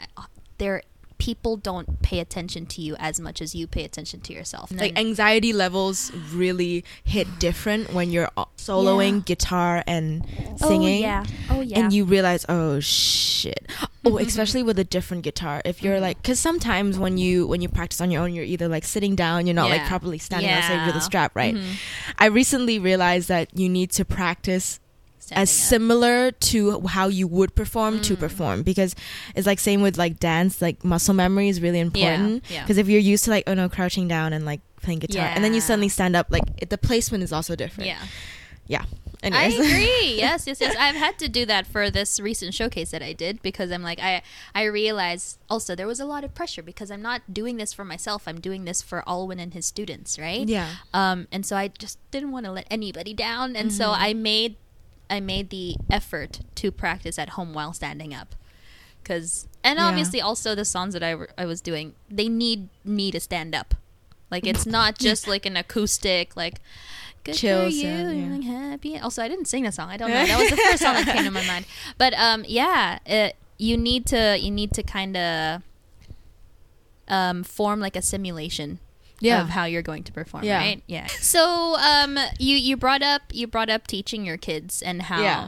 there, 0.58 0.82
people 1.20 1.58
don't 1.58 2.02
pay 2.02 2.20
attention 2.20 2.66
to 2.66 2.82
you 2.82 2.96
as 2.98 3.20
much 3.20 3.42
as 3.42 3.54
you 3.54 3.68
pay 3.68 3.84
attention 3.84 4.20
to 4.22 4.34
yourself. 4.34 4.72
like 4.72 4.98
anxiety 4.98 5.54
levels 5.54 6.12
really 6.34 6.84
hit 7.04 7.28
different 7.40 7.94
when 7.94 8.10
you're 8.10 8.30
soloing 8.58 9.16
Yeah. 9.18 9.24
guitar 9.26 9.84
and 9.86 10.26
singing. 10.58 11.04
oh 11.04 11.08
yeah, 11.08 11.24
oh 11.52 11.62
yeah, 11.62 11.80
and 11.80 11.94
you 11.94 12.06
realize 12.06 12.46
oh 12.50 12.80
shit 12.80 13.68
oh 14.06 14.18
especially 14.30 14.64
with 14.64 14.80
a 14.80 14.84
different 14.86 15.24
guitar 15.24 15.62
if 15.66 15.84
you're 15.84 16.00
like 16.00 16.18
because 16.22 16.40
sometimes 16.40 16.98
when 16.98 17.18
you 17.18 17.46
when 17.48 17.62
you 17.62 17.68
practice 17.70 18.00
on 18.02 18.10
your 18.12 18.24
own 18.24 18.34
you're 18.34 18.46
either 18.46 18.68
like 18.70 18.86
sitting 18.86 19.16
down 19.16 19.46
you're 19.46 19.54
not 19.54 19.70
like 19.70 19.86
properly 19.88 20.18
standing 20.18 20.50
on 20.52 20.64
stage 20.64 20.86
with 20.88 20.96
a 20.96 21.02
strap 21.02 21.36
right 21.36 21.54
Mhm. 21.56 21.76
i 22.18 22.26
recently 22.28 22.80
realized 22.80 23.28
that 23.28 23.50
you 23.58 23.68
need 23.70 23.92
to 23.92 24.06
practice 24.06 24.80
As 25.36 25.50
up. 25.50 25.54
similar 25.70 26.32
to 26.32 26.82
how 26.88 27.08
you 27.08 27.28
would 27.28 27.56
perform 27.56 28.02
to 28.02 28.16
Mm. 28.16 28.20
perform 28.20 28.64
because 28.64 28.96
it's 29.36 29.48
like 29.48 29.60
same 29.60 29.82
with 29.82 29.98
like 29.98 30.20
dance 30.20 30.62
like 30.62 30.84
muscle 30.84 31.14
memory 31.14 31.50
is 31.50 31.62
really 31.62 31.80
important 31.80 32.44
yeah. 32.50 32.62
because 32.64 32.78
if 32.78 32.88
you're 32.88 33.00
used 33.00 33.24
to 33.26 33.30
like 33.32 33.44
oh 33.48 33.54
no 33.54 33.70
crouching 33.70 34.08
down 34.08 34.34
and 34.34 34.46
like 34.46 34.62
playing 34.82 35.00
guitar 35.00 35.28
and 35.36 35.44
then 35.44 35.54
you 35.54 35.62
suddenly 35.62 35.90
stand 35.90 36.16
up 36.16 36.28
like 36.30 36.44
it, 36.58 36.70
the 36.70 36.78
placement 36.78 37.24
is 37.24 37.32
also 37.34 37.56
different 37.56 37.88
Yeah. 37.88 38.00
yeah 38.68 38.86
I 39.22 39.48
agree. 39.48 40.16
Yes, 40.18 40.48
yes, 40.48 40.62
yes. 40.62 40.74
I've 40.80 40.96
had 40.96 41.20
to 41.20 41.28
do 41.28 41.46
that 41.46 41.68
for 41.68 41.90
this 41.92 42.22
recent 42.22 42.54
showcase 42.54 42.92
that 42.92 43.04
I 43.04 43.12
did 43.12 43.42
because 43.42 43.70
I'm 43.70 43.84
like 43.84 44.00
I 44.00 44.22
I 44.56 44.64
realized 44.64 45.40
also 45.50 45.76
there 45.76 45.88
was 45.88 46.00
a 46.00 46.06
lot 46.06 46.24
of 46.24 46.34
pressure 46.34 46.64
because 46.64 46.90
I'm 46.90 47.02
not 47.02 47.34
doing 47.34 47.58
this 47.58 47.74
for 47.74 47.84
myself. 47.84 48.30
I'm 48.30 48.40
doing 48.40 48.64
this 48.64 48.82
for 48.82 49.04
Alwyn 49.06 49.38
and 49.38 49.54
his 49.54 49.66
students, 49.66 50.18
right? 50.18 50.48
yeah 50.48 50.70
Um 50.94 51.28
and 51.34 51.46
so 51.46 51.58
I 51.58 51.68
just 51.68 51.98
didn't 52.12 52.32
want 52.32 52.46
to 52.46 52.54
let 52.54 52.66
anybody 52.72 53.14
down 53.14 53.58
and 53.58 53.74
so 53.74 53.88
Mm-hmm. 53.92 54.04
I 54.08 54.14
made 54.14 54.56
I 55.10 55.20
made 55.20 55.50
the 55.50 55.76
effort 55.90 56.42
to 56.56 56.72
practice 56.72 57.18
at 57.20 57.30
home 57.30 57.54
while 57.54 57.74
standing 57.74 58.14
up. 58.14 58.36
Cuz 59.04 59.48
and 59.64 59.78
Yeah. 59.80 59.86
obviously 59.88 60.22
also 60.22 60.56
the 60.56 60.66
songs 60.66 60.94
that 60.94 61.04
I 61.04 61.16
I 61.38 61.46
was 61.46 61.62
doing, 61.62 61.96
they 62.10 62.28
need 62.30 62.70
me 62.84 63.12
to 63.12 63.20
stand 63.20 63.56
up. 63.56 63.76
Like 64.30 64.46
it's 64.46 64.66
not 64.78 64.98
just 65.00 65.28
like 65.28 65.46
an 65.46 65.58
acoustic 65.58 66.36
like 66.36 66.60
good 67.24 67.36
Chill 67.36 67.64
for 67.66 67.70
you 67.70 67.82
sound, 67.82 68.44
yeah. 68.44 68.70
happy. 68.70 68.98
Also, 69.00 69.22
I 69.24 69.28
didn't 69.28 69.46
sing 69.46 69.64
that 69.64 69.74
song. 69.74 69.90
I 69.90 69.98
don't 69.98 70.10
know. 70.10 70.26
That 70.26 70.40
was 70.40 70.50
the 70.52 70.58
first 70.58 70.82
song 70.84 70.94
that 70.96 71.08
came 71.08 71.26
to 71.26 71.32
my 71.32 71.46
mind. 71.46 71.66
But 71.98 72.14
um, 72.14 72.46
yeah, 72.48 73.00
it, 73.06 73.36
you 73.58 73.76
need 73.78 74.06
to 74.08 74.38
you 74.40 74.52
need 74.52 74.72
to 74.74 74.84
kind 74.84 75.18
of 75.18 75.62
um 77.08 77.44
form 77.44 77.80
like 77.80 77.96
a 77.96 78.02
simulation 78.02 78.80
yeah 79.22 79.42
of 79.42 79.50
how 79.50 79.66
you're 79.66 79.82
going 79.82 80.04
to 80.04 80.12
perform, 80.12 80.44
Yeah. 80.44 80.58
right? 80.58 80.82
Yeah. 80.88 81.08
So 81.22 81.76
um, 81.78 82.18
you 82.40 82.56
you 82.58 82.78
brought 82.78 83.02
up 83.02 83.22
you 83.32 83.48
brought 83.48 83.70
up 83.70 83.88
teaching 83.88 84.26
your 84.26 84.38
kids 84.38 84.82
and 84.82 85.04
how 85.04 85.22
Yeah. 85.22 85.48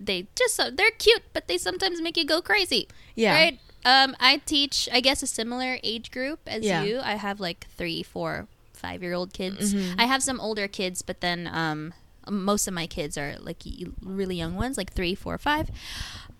they 0.00 0.26
just 0.34 0.54
so 0.56 0.70
they're 0.70 0.90
cute, 0.98 1.22
but 1.32 1.48
they 1.48 1.58
sometimes 1.58 2.00
make 2.00 2.16
you 2.16 2.24
go 2.24 2.40
crazy. 2.42 2.88
yeah 3.14 3.32
Right. 3.34 3.58
Um, 3.84 4.16
I 4.20 4.38
teach, 4.44 4.88
I 4.92 5.00
guess, 5.00 5.22
a 5.22 5.26
similar 5.26 5.78
age 5.84 6.10
group 6.10 6.40
as 6.46 6.64
Yeah. 6.64 6.82
you. 6.82 6.98
I 7.00 7.14
have 7.14 7.38
like 7.40 7.66
three, 7.76 8.02
four, 8.02 8.46
five 8.74 9.02
year 9.02 9.14
old 9.14 9.32
kids. 9.32 9.72
Mhm. 9.72 9.94
I 9.98 10.04
have 10.06 10.22
some 10.22 10.40
older 10.40 10.66
kids, 10.68 11.00
but 11.00 11.20
then 11.20 11.48
um, 11.50 11.94
most 12.28 12.66
of 12.68 12.74
my 12.74 12.86
kids 12.86 13.16
are 13.16 13.36
like 13.40 13.62
really 14.02 14.36
young 14.36 14.56
ones, 14.56 14.76
like 14.76 14.92
three, 14.92 15.14
four, 15.14 15.38
five. 15.38 15.70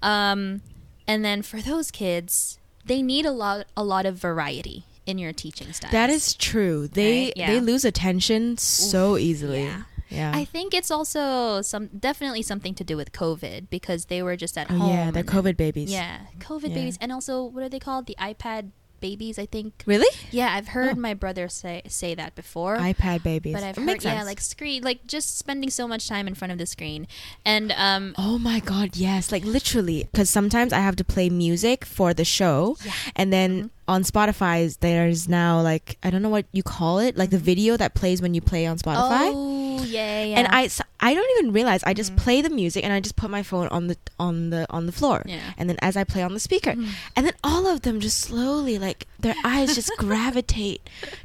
Um, 0.03 0.63
and 1.07 1.25
then 1.25 1.43
for 1.43 1.63
those 1.63 1.91
kids, 1.91 2.59
they 2.85 3.03
need 3.03 3.25
a 3.25 3.31
lot, 3.33 3.67
a 3.77 3.85
lot 3.85 4.05
of 4.05 4.17
variety 4.17 4.85
in 5.09 5.19
your 5.19 5.33
teaching 5.33 5.73
style. 5.73 5.91
That 5.91 6.11
is 6.11 6.35
true. 6.35 6.87
They 6.87 7.25
Right? 7.27 7.33
Yeah. 7.37 7.47
they 7.53 7.61
lose 7.61 7.85
attention 7.85 8.59
so 8.59 9.17
easily. 9.17 9.65
yeah. 9.65 9.83
Yeah. 10.11 10.33
I 10.35 10.45
think 10.47 10.73
it's 10.73 10.91
also 10.91 11.61
some 11.61 11.89
definitely 11.89 12.41
something 12.43 12.75
to 12.77 12.85
do 12.85 12.97
with 12.97 13.13
COVID 13.13 13.69
because 13.69 14.07
they 14.07 14.23
were 14.23 14.37
just 14.37 14.57
at 14.57 14.71
oh 14.71 14.79
home. 14.79 14.91
yeah, 14.91 15.11
they're 15.11 15.23
then- 15.23 15.35
COVID 15.45 15.57
babies. 15.59 15.91
Yeah, 15.93 16.21
COVID 16.41 16.71
Yeah. 16.71 16.75
babies, 16.81 16.97
and 17.01 17.13
also 17.13 17.45
what 17.45 17.63
are 17.63 17.69
they 17.69 17.79
called? 17.79 18.07
The 18.07 18.17
iPad 18.19 18.71
babies. 19.01 19.39
I 19.39 19.45
think. 19.47 19.83
Really? 19.87 20.09
Yeah, 20.31 20.49
I've 20.57 20.69
heard 20.69 20.97
Oh. 20.97 21.01
my 21.01 21.13
brother 21.13 21.47
say 21.51 21.83
say 21.89 22.15
that 22.17 22.35
before. 22.35 22.79
iPad 22.79 23.23
babies. 23.23 23.53
but 23.53 23.63
I've 23.63 23.77
It 23.77 23.85
heard 23.85 24.03
yeah, 24.03 24.25
like 24.25 24.41
screen, 24.41 24.83
like 24.83 25.07
just 25.07 25.37
spending 25.39 25.69
so 25.71 25.87
much 25.87 26.09
time 26.09 26.27
in 26.27 26.35
front 26.35 26.53
of 26.53 26.59
the 26.59 26.67
screen, 26.67 27.07
and 27.45 27.71
um, 27.77 28.15
Oh 28.17 28.39
my 28.39 28.61
god, 28.61 28.97
yes, 28.97 29.31
like 29.31 29.45
literally. 29.45 30.09
Because 30.11 30.31
sometimes 30.31 30.73
I 30.73 30.81
have 30.81 30.97
to 30.97 31.05
play 31.05 31.29
music 31.29 31.85
for 31.85 32.15
the 32.15 32.25
show, 32.25 32.79
Yeah. 32.85 32.93
and 33.15 33.31
then 33.31 33.51
Mhm. 33.65 33.71
On 33.89 34.03
Spotify 34.05 34.77
there's 34.77 35.29
now 35.29 35.61
like 35.61 35.99
I 36.03 36.11
don't 36.11 36.23
know 36.23 36.29
what 36.29 36.47
you 36.53 36.63
call 36.63 36.99
it, 36.99 37.17
like 37.17 37.31
the 37.31 37.37
mm-hmm. 37.37 37.45
video 37.45 37.77
that 37.79 37.95
plays 37.95 38.23
when 38.23 38.35
you 38.35 38.41
play 38.41 38.67
on 38.67 38.79
Spotify. 38.79 39.33
oh 39.35 39.83
yeah, 39.85 40.23
yeah, 40.25 40.39
And 40.39 40.49
I, 40.49 40.69
I 41.01 41.15
don't 41.15 41.31
even 41.39 41.53
realize 41.53 41.83
I 41.85 41.95
just 41.95 42.13
Mhm. 42.13 42.17
play 42.25 42.43
the 42.43 42.51
music 42.51 42.83
and 42.85 42.93
I 42.93 42.99
just 43.01 43.15
put 43.17 43.31
my 43.31 43.43
phone 43.45 43.69
on 43.69 43.87
the 43.87 43.97
on 44.19 44.51
the 44.51 44.67
on 44.71 44.87
the 44.87 44.93
floor, 44.93 45.23
yeah. 45.27 45.39
and 45.57 45.69
then 45.71 45.77
as 45.81 45.97
I 45.97 46.03
play 46.05 46.23
on 46.23 46.35
the 46.35 46.41
speaker, 46.41 46.73
Mhm. 46.73 46.89
and 47.15 47.25
then 47.27 47.35
all 47.45 47.67
of 47.69 47.83
them 47.83 48.01
just 48.01 48.19
slowly 48.19 48.79
like 48.79 49.07
their 49.21 49.35
eyes 49.45 49.75
just 49.75 49.91
gravitate 49.99 50.81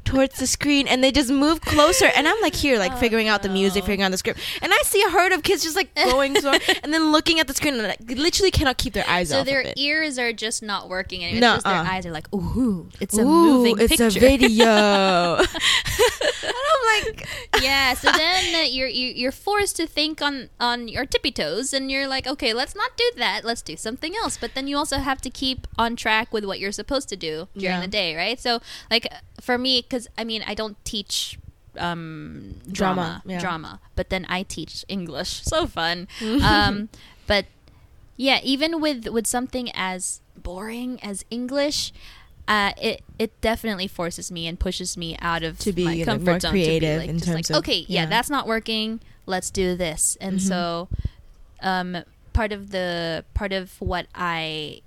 towards 0.05 0.37
the 0.37 0.45
screen 0.47 0.87
and 0.87 1.03
they 1.03 1.11
just 1.11 1.29
move 1.29 1.61
closer 1.61 2.05
and 2.15 2.27
i'm 2.27 2.39
like 2.41 2.55
here 2.55 2.77
like 2.79 2.91
Oh, 2.95 2.97
figuring 2.97 3.27
out 3.27 3.41
the 3.43 3.49
music 3.49 3.83
figuring 3.83 4.01
out 4.01 4.09
the 4.11 4.17
script 4.17 4.39
and 4.63 4.71
i 4.73 4.81
see 4.83 5.01
a 5.03 5.09
herd 5.09 5.31
of 5.31 5.43
kids 5.43 5.61
just 5.63 5.75
like 5.75 5.93
going 6.11 6.35
so, 6.41 6.51
and 6.83 6.91
then 6.93 7.11
looking 7.11 7.39
at 7.39 7.47
the 7.47 7.53
screen 7.53 7.75
and 7.75 7.83
like, 7.83 7.99
literally 8.19 8.49
cannot 8.51 8.77
keep 8.77 8.93
their 8.93 9.07
eyes 9.07 9.29
So 9.29 9.39
off 9.41 9.45
their 9.45 9.73
ears 9.75 10.17
are 10.17 10.33
just 10.33 10.61
not 10.63 10.89
working 10.89 11.23
anymore. 11.23 11.41
No, 11.41 11.47
it's 11.55 11.63
just 11.63 11.65
their 11.73 11.85
uh. 11.85 11.93
eyes 11.95 12.05
are 12.05 12.11
like, 12.11 12.27
ooh, 12.33 12.89
it's 12.99 13.17
a 13.17 13.21
Ooh, 13.21 13.25
moving 13.25 13.75
it's 13.79 13.89
picture. 13.95 14.07
a 14.07 14.11
video 14.11 15.37
and 15.37 16.53
i'm 16.71 17.03
like 17.05 17.27
yeah. 17.61 17.93
So 17.93 18.11
then 18.11 18.55
uh, 18.55 18.67
you're 18.67 18.87
you- 18.87 19.13
you're 19.15 19.31
forced 19.63 19.77
to 19.77 19.87
think 19.87 20.21
on 20.21 20.49
on 20.59 20.87
your 20.87 21.05
tippy 21.05 21.31
toes, 21.31 21.73
and 21.73 21.89
you're 21.91 22.07
like, 22.07 22.27
okay, 22.27 22.53
let's 22.53 22.75
not 22.75 22.91
do 22.97 23.11
that. 23.17 23.43
Let's 23.45 23.61
do 23.61 23.75
something 23.77 24.13
else. 24.21 24.37
But 24.37 24.55
then 24.55 24.67
you 24.67 24.75
also 24.77 24.97
have 24.97 25.21
to 25.21 25.29
keep 25.29 25.67
on 25.77 25.95
track 25.95 26.33
with 26.33 26.43
what 26.45 26.59
you're 26.59 26.71
supposed 26.73 27.07
to 27.09 27.15
do 27.15 27.47
during 27.55 27.75
Yeah. 27.77 27.81
the 27.81 27.87
day, 27.87 28.15
right? 28.15 28.39
So 28.39 28.59
like 28.91 29.07
for 29.41 29.57
me, 29.57 29.81
because 29.81 30.07
I 30.17 30.23
mean, 30.23 30.43
I 30.45 30.53
don't 30.53 30.75
teach 30.85 31.39
um 31.79 32.61
Drama, 32.71 32.95
drama 33.01 33.23
yeah. 33.25 33.39
drama 33.39 33.79
but 33.95 34.11
then 34.11 34.27
i 34.29 34.43
teach 34.43 34.85
english 34.87 35.41
so 35.41 35.65
fun 35.65 36.07
um 36.43 36.87
but 37.25 37.47
yeah 38.15 38.39
even 38.43 38.79
with 38.79 39.07
with 39.07 39.25
something 39.25 39.71
as 39.73 40.21
boring 40.37 40.99
as 41.01 41.25
english 41.31 41.91
uh, 42.47 42.73
it 42.79 43.01
it 43.17 43.31
definitely 43.41 43.87
forces 43.87 44.31
me 44.31 44.45
and 44.45 44.59
pushes 44.59 44.97
me 44.97 45.17
out 45.19 45.41
of 45.41 45.57
To 45.59 45.71
be, 45.73 45.85
my 45.85 45.93
you 45.93 46.05
know, 46.05 46.19
more 46.19 46.39
zone 46.39 46.51
creative 46.51 46.79
to 46.81 46.93
be 46.93 46.97
like, 46.99 47.09
in 47.09 47.17
just 47.17 47.25
terms 47.31 47.49
like, 47.49 47.57
of- 47.57 47.63
okay, 47.63 47.79
yeah. 47.87 48.01
yeah. 48.03 48.05
that's 48.05 48.29
not 48.29 48.45
working. 48.45 48.99
Let's 49.25 49.49
do 49.49 49.75
this. 49.75 50.17
And 50.19 50.37
Mhm. 50.39 50.41
so, 50.41 50.89
um, 51.61 51.97
part 52.33 52.51
of 52.51 52.71
the 52.71 53.23
part 53.33 53.53
of 53.53 53.79
what 53.79 54.07
I 54.15 54.81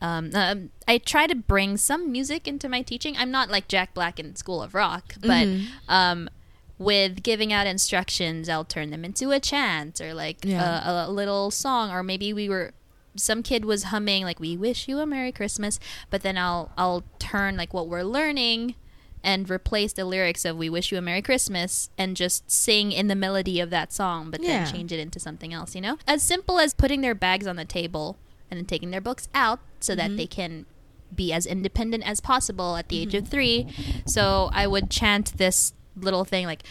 um, 0.00 0.30
um, 0.34 0.70
I 0.86 0.98
try 0.98 1.26
to 1.26 1.34
bring 1.34 1.76
some 1.76 2.12
music 2.12 2.46
into 2.46 2.68
my 2.68 2.82
teaching. 2.82 3.16
I'm 3.16 3.32
not 3.32 3.50
like 3.50 3.66
Jack 3.66 3.94
Black 3.94 4.20
in 4.20 4.36
School 4.36 4.62
of 4.62 4.72
Rock, 4.74 5.14
but 5.20 5.48
Mhm. 5.48 5.66
um, 5.88 6.30
with 6.78 7.24
giving 7.24 7.52
out 7.52 7.66
instructions, 7.66 8.48
I'll 8.48 8.64
turn 8.64 8.90
them 8.90 9.04
into 9.04 9.32
a 9.32 9.40
chant 9.40 10.00
or 10.00 10.14
like 10.14 10.44
Yeah. 10.44 11.06
a, 11.06 11.08
a 11.08 11.10
little 11.10 11.50
song, 11.50 11.90
or 11.90 12.04
maybe 12.04 12.32
we 12.32 12.48
were 12.48 12.72
some 13.16 13.42
kid 13.42 13.64
was 13.64 13.84
humming 13.84 14.22
like 14.22 14.38
"We 14.38 14.56
wish 14.56 14.86
you 14.86 15.00
a 15.00 15.06
Merry 15.06 15.32
Christmas," 15.32 15.80
but 16.10 16.22
then 16.22 16.38
I'll 16.38 16.70
I'll 16.78 17.02
turn 17.18 17.56
like 17.56 17.74
what 17.74 17.88
we're 17.88 18.04
learning 18.04 18.76
and 19.24 19.48
replace 19.50 19.92
the 19.92 20.04
lyrics 20.04 20.44
of 20.44 20.56
"We 20.56 20.70
wish 20.70 20.90
you 20.92 20.98
a 20.98 21.02
Merry 21.02 21.22
Christmas" 21.22 21.90
and 21.98 22.16
just 22.16 22.50
sing 22.50 22.92
in 22.92 23.08
the 23.08 23.14
melody 23.16 23.60
of 23.60 23.70
that 23.70 23.92
song, 23.92 24.30
but 24.30 24.42
Yeah. 24.42 24.64
then 24.64 24.72
change 24.72 24.92
it 24.92 25.00
into 25.00 25.18
something 25.20 25.52
else. 25.52 25.74
You 25.74 25.80
know, 25.80 25.98
as 26.06 26.22
simple 26.22 26.58
as 26.58 26.74
putting 26.74 27.00
their 27.00 27.14
bags 27.14 27.46
on 27.46 27.56
the 27.56 27.64
table 27.64 28.16
and 28.50 28.58
then 28.58 28.64
taking 28.66 28.90
their 28.90 29.00
books 29.00 29.28
out 29.34 29.60
so 29.80 29.94
that 29.94 30.10
Mhm. 30.10 30.16
they 30.16 30.26
can 30.26 30.66
be 31.14 31.32
as 31.32 31.46
independent 31.46 32.06
as 32.06 32.20
possible 32.20 32.76
at 32.76 32.88
the 32.88 33.00
age 33.00 33.14
of 33.14 33.26
three. 33.28 33.66
So 34.06 34.50
I 34.52 34.66
would 34.66 34.90
chant 34.90 35.36
this 35.38 35.72
little 35.96 36.24
thing 36.24 36.44
like, 36.46 36.62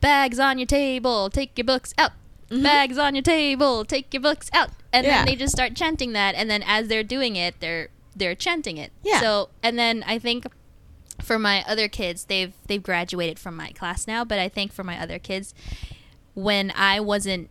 bags 0.00 0.38
on 0.38 0.58
your 0.58 0.66
table, 0.66 1.30
take 1.30 1.56
your 1.56 1.64
books 1.66 1.92
out. 1.98 2.12
Mhm. 2.50 2.62
Bags 2.62 2.98
on 2.98 3.14
your 3.14 3.22
table, 3.22 3.84
take 3.84 4.12
your 4.12 4.20
books 4.22 4.48
out. 4.52 4.70
And 4.92 5.06
Yeah. 5.06 5.18
then 5.18 5.26
they 5.26 5.36
just 5.36 5.52
start 5.54 5.74
chanting 5.74 6.12
that 6.12 6.34
and 6.34 6.50
then 6.50 6.62
as 6.66 6.88
they're 6.88 7.02
doing 7.04 7.36
it, 7.36 7.60
they're 7.60 7.88
they're 8.16 8.34
chanting 8.36 8.76
it. 8.78 8.92
Yeah. 9.02 9.20
So 9.20 9.48
and 9.62 9.76
then 9.78 10.04
I 10.06 10.18
think 10.20 10.46
for 11.22 11.38
my 11.38 11.64
other 11.66 11.88
kids, 11.88 12.24
they've 12.24 12.52
they've 12.66 12.82
graduated 12.82 13.38
from 13.38 13.56
my 13.56 13.70
class 13.72 14.06
now, 14.06 14.24
but 14.24 14.38
I 14.38 14.48
think 14.48 14.72
for 14.72 14.84
my 14.84 15.00
other 15.00 15.18
kids 15.18 15.54
when 16.34 16.72
I 16.76 16.98
wasn't 17.00 17.48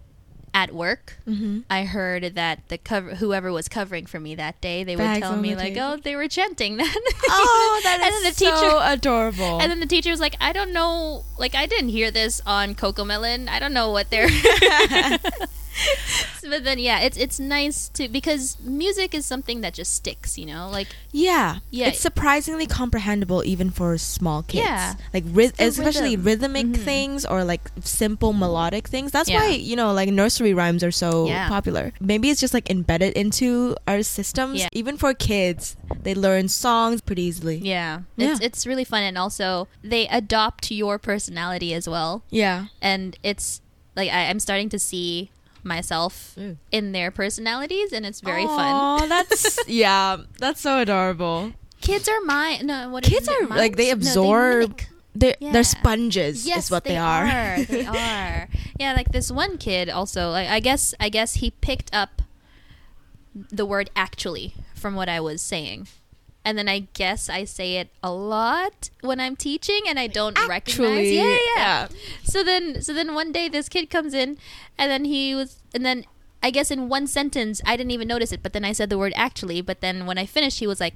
at 0.55 0.72
work, 0.72 1.17
Mhm. 1.27 1.63
I 1.67 1.84
heard 1.86 2.36
that 2.36 2.60
the 2.67 2.77
cover 2.77 3.15
whoever 3.15 3.51
was 3.51 3.67
covering 3.67 4.05
for 4.05 4.20
me 4.20 4.36
that 4.36 4.62
day, 4.62 4.84
they 4.84 4.96
would 4.96 5.20
tell 5.20 5.36
me 5.36 5.55
like. 5.55 5.75
"Oh, 5.77 5.98
they 5.98 6.15
were 6.15 6.27
chanting 6.27 6.77
that." 6.77 6.96
oh 7.29 7.79
that 7.84 8.00
is 8.01 8.05
and 8.05 8.13
then 8.13 8.24
the 8.32 8.38
so 8.38 8.46
teacher 8.51 8.79
adorable 8.84 9.60
and 9.60 9.72
then 9.72 9.79
the 9.79 9.88
teacher 9.88 10.12
was 10.12 10.20
like, 10.20 10.36
"I 10.39 10.53
don't 10.53 10.72
know, 10.72 11.24
like 11.39 11.55
I 11.55 11.65
didn't 11.65 11.89
hear 11.89 12.12
this 12.12 12.39
on 12.46 12.75
Cocomelon. 12.75 13.48
I 13.50 13.58
don't 13.58 13.74
know 13.74 13.89
what 13.89 14.12
they're." 14.12 14.29
but 16.50 16.63
then 16.63 16.80
yeah, 16.80 17.00
it's 17.00 17.18
it's 17.18 17.39
nice 17.39 17.89
to 17.89 18.08
because 18.08 18.58
music 18.62 19.13
is 19.13 19.25
something 19.25 19.62
that 19.62 19.74
just 19.74 19.94
sticks, 19.94 20.38
you 20.38 20.46
know, 20.46 20.70
like 20.70 20.88
Yeah, 21.12 21.60
Yeah. 21.70 21.88
It's 21.88 22.00
surprisingly 22.00 22.65
comprehensible 22.68 23.44
even 23.46 23.70
for 23.72 23.98
small 23.98 24.44
kids. 24.44 24.65
Yeah. 24.65 24.96
like 25.13 25.25
ryth- 25.25 25.60
especially 25.60 26.15
rhythm. 26.18 26.53
rhythmic 26.53 26.65
Mhm. 26.68 26.84
things 26.86 27.25
or 27.25 27.44
like 27.44 27.62
simple 27.84 28.34
melodic 28.34 28.88
things. 28.88 29.12
That's 29.12 29.30
Yeah. 29.30 29.39
why 29.42 29.50
you 29.50 29.75
know 29.75 29.94
like 29.94 30.10
nursery 30.10 30.53
rhymes 30.53 30.84
are 30.84 30.92
so 30.92 31.27
Yeah. 31.27 31.48
popular. 31.48 31.94
Maybe 32.00 32.30
it's 32.30 32.42
just 32.42 32.53
like 32.53 32.70
embedded 32.70 33.13
into 33.13 33.75
our 33.88 34.03
systems. 34.03 34.60
Yeah. 34.60 34.70
Even 34.74 34.98
for 34.98 35.13
kids, 35.13 35.75
they 36.01 36.13
learn 36.15 36.50
songs 36.50 37.01
pretty 37.01 37.24
easily. 37.24 37.58
yeah, 37.63 38.01
Yeah. 38.18 38.32
it's 38.32 38.39
it's 38.42 38.68
really 38.68 38.84
fun 38.84 39.03
and 39.03 39.18
also 39.18 39.68
they 39.84 40.08
adopt 40.08 40.72
your 40.72 40.98
personality 41.00 41.74
as 41.74 41.88
well, 41.88 42.24
Yeah. 42.30 42.65
and 42.82 43.18
it's 43.24 43.62
like 43.96 44.10
I, 44.10 44.30
I'm 44.30 44.39
starting 44.39 44.70
to 44.70 44.80
see 44.80 45.30
myself 45.63 46.36
Mm. 46.38 46.58
in 46.72 46.91
their 46.91 47.12
personalities, 47.12 47.91
and 47.93 48.05
it's 48.05 48.22
very 48.22 48.46
fun. 48.46 49.01
Oh, 49.03 49.08
that's 49.10 49.60
yeah, 49.67 50.17
that's 50.39 50.62
so 50.62 50.79
adorable. 50.79 51.53
Kids 51.82 52.08
are 52.08 52.22
my 52.22 52.60
no. 52.63 52.89
What 52.89 53.03
Kids 53.03 53.27
are, 53.27 53.46
like, 53.48 53.75
they 53.75 53.91
Minds? 53.93 54.05
No, 54.15 54.22
absorb- 54.24 54.82
They're 55.15 55.36
Yeah. 55.39 55.51
they're 55.51 55.63
sponges. 55.63 56.48
Yes, 56.48 56.65
is 56.65 56.72
what 56.72 56.86
they, 56.86 56.91
they 56.91 56.98
are. 56.98 57.63
They 57.65 57.86
are. 58.01 58.48
Yeah, 58.79 58.93
like 58.93 59.12
this 59.12 59.29
one 59.32 59.58
kid 59.58 59.89
also. 59.89 60.32
Like 60.32 60.48
I 60.50 60.60
guess 60.60 60.96
I 61.00 61.10
guess 61.10 61.36
he 61.36 61.51
picked 61.51 61.93
up 61.93 62.22
the 63.36 63.65
word 63.65 63.89
actually 63.96 64.55
from 64.74 64.96
what 64.96 65.10
I 65.10 65.20
was 65.20 65.41
saying. 65.41 65.88
And 66.46 66.58
then 66.58 66.68
I 66.68 66.88
guess 66.94 67.30
I 67.30 67.46
say 67.46 67.78
it 67.78 67.90
a 68.04 68.12
lot 68.12 68.90
when 69.02 69.20
I'm 69.22 69.36
teaching 69.38 69.82
and 69.88 69.98
I 69.98 70.08
don't 70.08 70.38
recognize. 70.48 70.90
Actually, 70.90 71.16
Yeah, 71.18 71.24
yeah, 71.24 71.30
yeah. 71.30 71.38
yeah. 71.58 71.88
So 72.24 72.44
then 72.44 72.82
so 72.82 72.94
then 72.94 73.14
one 73.16 73.32
day 73.32 73.48
this 73.48 73.70
kid 73.70 73.90
comes 73.90 74.14
in 74.14 74.38
and 74.78 74.92
then 74.92 75.06
he 75.06 75.34
was 75.34 75.58
and 75.74 75.86
then 75.86 76.04
I 76.42 76.52
guess 76.52 76.70
in 76.70 76.90
one 76.90 77.08
sentence 77.08 77.62
I 77.66 77.78
didn't 77.78 77.92
even 77.92 78.08
notice 78.10 78.34
it, 78.34 78.44
but 78.44 78.52
then 78.52 78.66
I 78.66 78.74
said 78.74 78.90
the 78.90 78.98
word 78.98 79.14
actually, 79.16 79.62
but 79.62 79.80
then 79.80 80.06
when 80.06 80.18
I 80.18 80.26
finished 80.26 80.60
he 80.60 80.68
was 80.68 80.82
like 80.82 80.96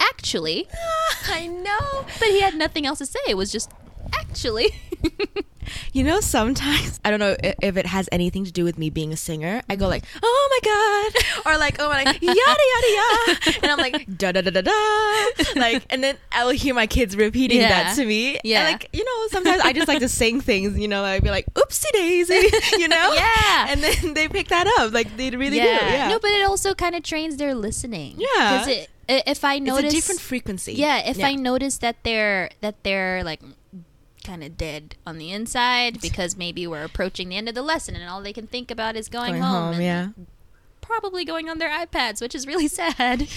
actually 0.00 0.66
I 1.28 1.46
know. 1.46 2.06
but 2.18 2.28
he 2.28 2.40
had 2.40 2.54
nothing 2.54 2.86
else 2.86 2.98
to 3.00 3.06
say. 3.06 3.20
It 3.28 3.36
was 3.36 3.52
just 3.52 3.70
actually. 4.14 4.70
You 5.92 6.04
know, 6.04 6.20
sometimes 6.20 7.00
I 7.04 7.10
don't 7.10 7.18
know 7.18 7.34
if 7.42 7.76
it 7.76 7.84
has 7.86 8.08
anything 8.12 8.44
to 8.44 8.52
do 8.52 8.62
with 8.64 8.78
me 8.78 8.90
being 8.90 9.12
a 9.12 9.16
singer. 9.16 9.60
I 9.68 9.74
go 9.74 9.88
like, 9.88 10.04
"Oh 10.22 10.48
my 10.52 10.60
god," 10.70 11.46
or 11.54 11.58
like, 11.58 11.76
"Oh 11.80 11.88
my 11.88 12.04
like, 12.04 12.22
yada 12.22 12.36
yada 12.36 12.90
yada," 12.94 13.58
and 13.62 13.72
I'm 13.72 13.78
like, 13.78 14.06
"Da 14.16 14.30
da 14.32 14.40
da 14.40 14.50
da 14.50 14.60
da," 14.60 15.60
like, 15.60 15.82
and 15.90 16.02
then 16.04 16.16
I 16.30 16.44
will 16.44 16.52
hear 16.52 16.74
my 16.74 16.86
kids 16.86 17.16
repeating 17.16 17.60
Yeah. 17.60 17.68
that 17.70 17.96
to 17.96 18.06
me. 18.06 18.36
And, 18.36 18.44
Yeah. 18.44 18.64
like 18.64 18.88
you 18.92 19.04
know, 19.04 19.28
sometimes 19.30 19.62
I 19.62 19.72
just 19.72 19.88
like 19.88 19.98
to 20.00 20.08
sing 20.08 20.40
things. 20.40 20.78
You 20.78 20.86
know, 20.88 21.02
I'd 21.04 21.24
be 21.24 21.30
like, 21.30 21.46
"Oopsie 21.54 21.90
daisy," 21.92 22.34
you 22.78 22.86
know. 22.88 23.12
Yeah. 23.12 23.66
And 23.70 23.82
then 23.82 24.14
they 24.14 24.28
pick 24.28 24.48
that 24.48 24.66
up. 24.78 24.92
Like 24.92 25.16
they 25.16 25.30
really 25.30 25.58
do. 25.58 25.64
Yeah. 25.66 26.08
No, 26.08 26.18
but 26.20 26.30
it 26.30 26.46
also 26.46 26.72
kind 26.74 26.94
of 26.94 27.02
trains 27.02 27.36
their 27.36 27.54
listening. 27.54 28.14
Yeah. 28.18 28.64
Because 28.64 28.86
if 29.08 29.44
I 29.44 29.54
it's 29.56 29.66
notice 29.66 29.92
a 29.92 29.96
different 29.96 30.20
frequency. 30.20 30.74
Yeah, 30.74 30.98
if 31.08 31.22
I 31.22 31.34
notice 31.34 31.78
that 31.78 31.96
they're 32.04 32.50
that 32.60 32.84
they're 32.84 33.24
like 33.24 33.40
kind 34.20 34.44
of 34.44 34.56
dead 34.56 34.96
on 35.06 35.18
the 35.18 35.30
inside 35.32 36.00
because 36.00 36.36
maybe 36.36 36.66
we're 36.66 36.84
approaching 36.84 37.28
the 37.28 37.36
end 37.36 37.48
of 37.48 37.54
the 37.54 37.62
lesson 37.62 37.94
and 37.96 38.08
all 38.08 38.22
they 38.22 38.32
can 38.32 38.46
think 38.46 38.70
about 38.70 38.96
is 38.96 39.08
going, 39.08 39.32
going 39.32 39.42
home, 39.42 39.64
home, 39.64 39.74
and 39.74 39.82
yeah. 39.82 40.08
probably 40.80 41.24
going 41.24 41.48
on 41.48 41.58
their 41.58 41.70
iPads, 41.70 42.20
which 42.20 42.34
is 42.34 42.46
really 42.46 42.68
sad. 42.80 43.28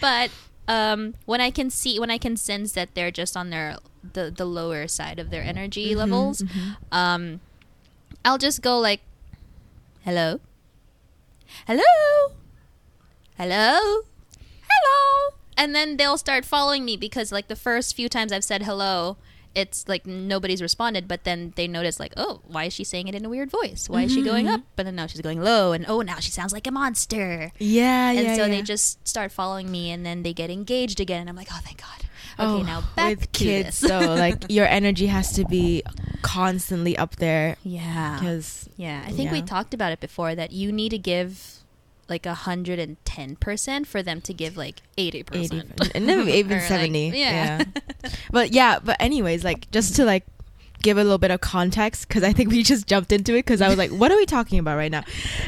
but 0.00 0.30
um, 0.68 1.14
when 1.26 1.40
I 1.40 1.50
can 1.50 1.68
see, 1.70 1.98
when 1.98 2.10
I 2.10 2.18
can 2.18 2.36
sense 2.36 2.72
that 2.72 2.94
they're 2.94 3.10
just 3.10 3.36
on 3.36 3.50
their 3.50 3.76
the 4.12 4.30
the 4.34 4.44
lower 4.46 4.86
side 4.88 5.18
of 5.18 5.30
their 5.30 5.42
energy 5.42 5.92
Mhm, 5.92 5.96
levels, 5.98 6.42
mhm. 6.42 6.76
um, 6.92 7.40
I'll 8.24 8.38
just 8.38 8.62
go 8.62 8.78
like, 8.78 9.00
"Hello, 10.04 10.40
hello, 11.66 11.82
hello, 13.36 14.02
hello," 14.62 15.34
and 15.56 15.74
then 15.74 15.96
they'll 15.96 16.18
start 16.18 16.44
following 16.44 16.84
me 16.84 16.96
because 16.96 17.32
like 17.32 17.48
the 17.48 17.56
first 17.56 17.96
few 17.96 18.08
times 18.08 18.32
I've 18.32 18.44
said 18.44 18.62
hello, 18.62 19.16
it's 19.54 19.88
like 19.88 20.06
nobody's 20.06 20.62
responded, 20.62 21.08
but 21.08 21.24
then 21.24 21.52
they 21.56 21.66
notice 21.66 21.98
like, 21.98 22.12
oh, 22.16 22.40
why 22.46 22.64
is 22.64 22.72
she 22.72 22.84
saying 22.84 23.08
it 23.08 23.14
in 23.14 23.24
a 23.24 23.28
weird 23.28 23.50
voice? 23.50 23.88
Why 23.88 24.02
is 24.02 24.12
she 24.12 24.22
going 24.22 24.46
Mm-hmm. 24.46 24.54
up? 24.54 24.60
But 24.76 24.84
then 24.86 24.94
now 24.96 25.06
she's 25.06 25.20
going 25.20 25.42
low, 25.42 25.72
and 25.72 25.84
oh, 25.88 26.02
now 26.02 26.20
she 26.20 26.30
sounds 26.30 26.52
like 26.52 26.66
a 26.66 26.70
monster. 26.70 27.52
Yeah, 27.58 28.10
and 28.10 28.26
yeah. 28.26 28.36
so 28.36 28.48
they 28.48 28.62
just 28.62 29.06
start 29.06 29.32
following 29.32 29.70
me, 29.70 29.90
and 29.90 30.06
then 30.06 30.22
they 30.22 30.32
get 30.32 30.50
engaged 30.50 31.00
again. 31.00 31.20
And 31.20 31.28
I'm 31.30 31.36
like, 31.36 31.48
oh, 31.52 31.60
thank 31.64 31.80
God. 31.80 32.06
Oh, 32.38 32.56
Okay, 32.58 32.66
now 32.66 32.82
back 32.96 33.18
with 33.18 33.32
to 33.32 33.38
kids 33.44 33.80
this. 33.80 33.90
though, 33.90 34.14
like 34.14 34.44
your 34.48 34.66
energy 34.66 35.06
has 35.06 35.32
to 35.34 35.44
be 35.44 35.82
constantly 36.22 36.96
up 36.96 37.16
there 37.16 37.56
yeah, 37.64 38.16
because 38.18 38.68
yeah. 38.76 39.02
I 39.06 39.10
think 39.12 39.30
we 39.32 39.42
talked 39.42 39.74
about 39.74 39.92
it 39.92 40.00
before 40.00 40.34
that 40.34 40.52
you 40.52 40.70
need 40.72 40.90
to 40.90 40.98
give 40.98 41.58
like 42.10 42.26
a 42.26 42.34
hundred 42.34 42.78
and 42.78 43.02
ten 43.04 43.36
percent 43.36 43.86
for 43.86 44.02
them 44.02 44.20
to 44.22 44.34
give 44.34 44.56
like 44.56 44.82
80%. 44.98 45.92
and 45.94 46.06
never 46.06 46.22
even 46.28 46.52
Or, 46.52 46.60
like, 46.60 46.68
seventy. 46.68 47.08
yeah. 47.14 47.62
yeah. 48.02 48.10
but 48.30 48.52
yeah, 48.52 48.78
but 48.82 48.96
anyways, 49.00 49.44
like 49.44 49.70
just 49.70 49.96
to 49.96 50.04
like 50.04 50.26
give 50.82 50.96
a 50.98 51.02
little 51.02 51.18
bit 51.18 51.30
of 51.30 51.40
context 51.40 52.08
because 52.08 52.22
I 52.22 52.32
think 52.32 52.50
we 52.50 52.62
just 52.62 52.86
jumped 52.86 53.12
into 53.12 53.32
it 53.34 53.44
because 53.44 53.60
I 53.60 53.68
was 53.68 53.78
like, 53.78 53.90
what 53.90 54.10
are 54.10 54.16
we 54.16 54.26
talking 54.26 54.58
about 54.58 54.76
right 54.76 54.90
now? 54.90 55.02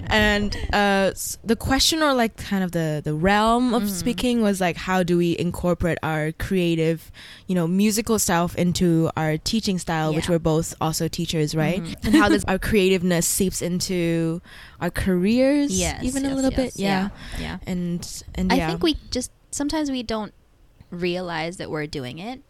And 0.09 0.57
uh, 0.73 1.13
the 1.45 1.57
question 1.57 2.03
or 2.03 2.15
like 2.15 2.37
kind 2.37 2.63
of 2.65 2.73
the 2.73 3.01
the 3.05 3.15
realm 3.15 3.75
of 3.75 3.85
Mhm. 3.85 3.89
speaking 3.91 4.43
was 4.43 4.61
like, 4.61 4.77
how 4.77 5.03
do 5.03 5.17
we 5.17 5.37
incorporate 5.39 5.99
our 6.03 6.33
creative, 6.33 7.11
you 7.47 7.55
know, 7.55 7.67
musical 7.67 8.19
self 8.19 8.55
into 8.57 9.11
our 9.17 9.37
teaching 9.39 9.79
style, 9.79 10.15
which 10.15 10.29
we're 10.29 10.39
both 10.39 10.75
also 10.81 11.09
teachers, 11.09 11.55
right? 11.55 11.83
Mhm. 11.83 12.05
And 12.05 12.15
how 12.17 12.29
does 12.29 12.45
our 12.45 12.59
creativeness 12.59 13.27
seeps 13.27 13.63
into 13.63 14.41
our 14.81 14.91
careers, 14.91 15.71
Yes, 15.73 16.03
even 16.03 16.27
a 16.27 16.35
little 16.35 16.51
yes, 16.53 16.75
bit, 16.75 16.81
yeah. 16.81 17.09
yeah. 17.39 17.59
And 17.67 18.07
and 18.35 18.53
I 18.53 18.57
yeah. 18.57 18.67
think 18.69 18.83
we 18.83 18.97
just 19.11 19.31
sometimes 19.51 19.91
we 19.91 20.03
don't 20.03 20.33
realize 20.91 21.57
that 21.57 21.71
we're 21.71 21.87
doing 21.87 22.19
it. 22.19 22.43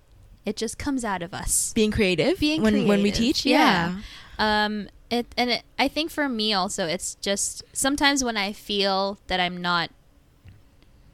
It 0.44 0.56
just 0.56 0.78
comes 0.78 1.04
out 1.04 1.22
of 1.22 1.32
us. 1.32 1.72
being 1.72 1.90
creative 1.92 2.38
Being 2.40 2.62
when 2.62 2.86
when 2.88 3.02
we 3.02 3.10
teach 3.12 3.46
yeah. 3.46 3.98
yeah 4.38 4.64
Um, 4.64 4.88
it 5.10 5.26
and 5.36 5.50
it, 5.50 5.62
I 5.78 5.88
think 5.88 6.10
for 6.10 6.28
me 6.28 6.52
also, 6.52 6.86
it's 6.86 7.14
just 7.16 7.62
sometimes 7.72 8.24
when 8.24 8.36
I 8.36 8.52
feel 8.52 9.18
that 9.28 9.38
I'm 9.40 9.60
not 9.60 9.90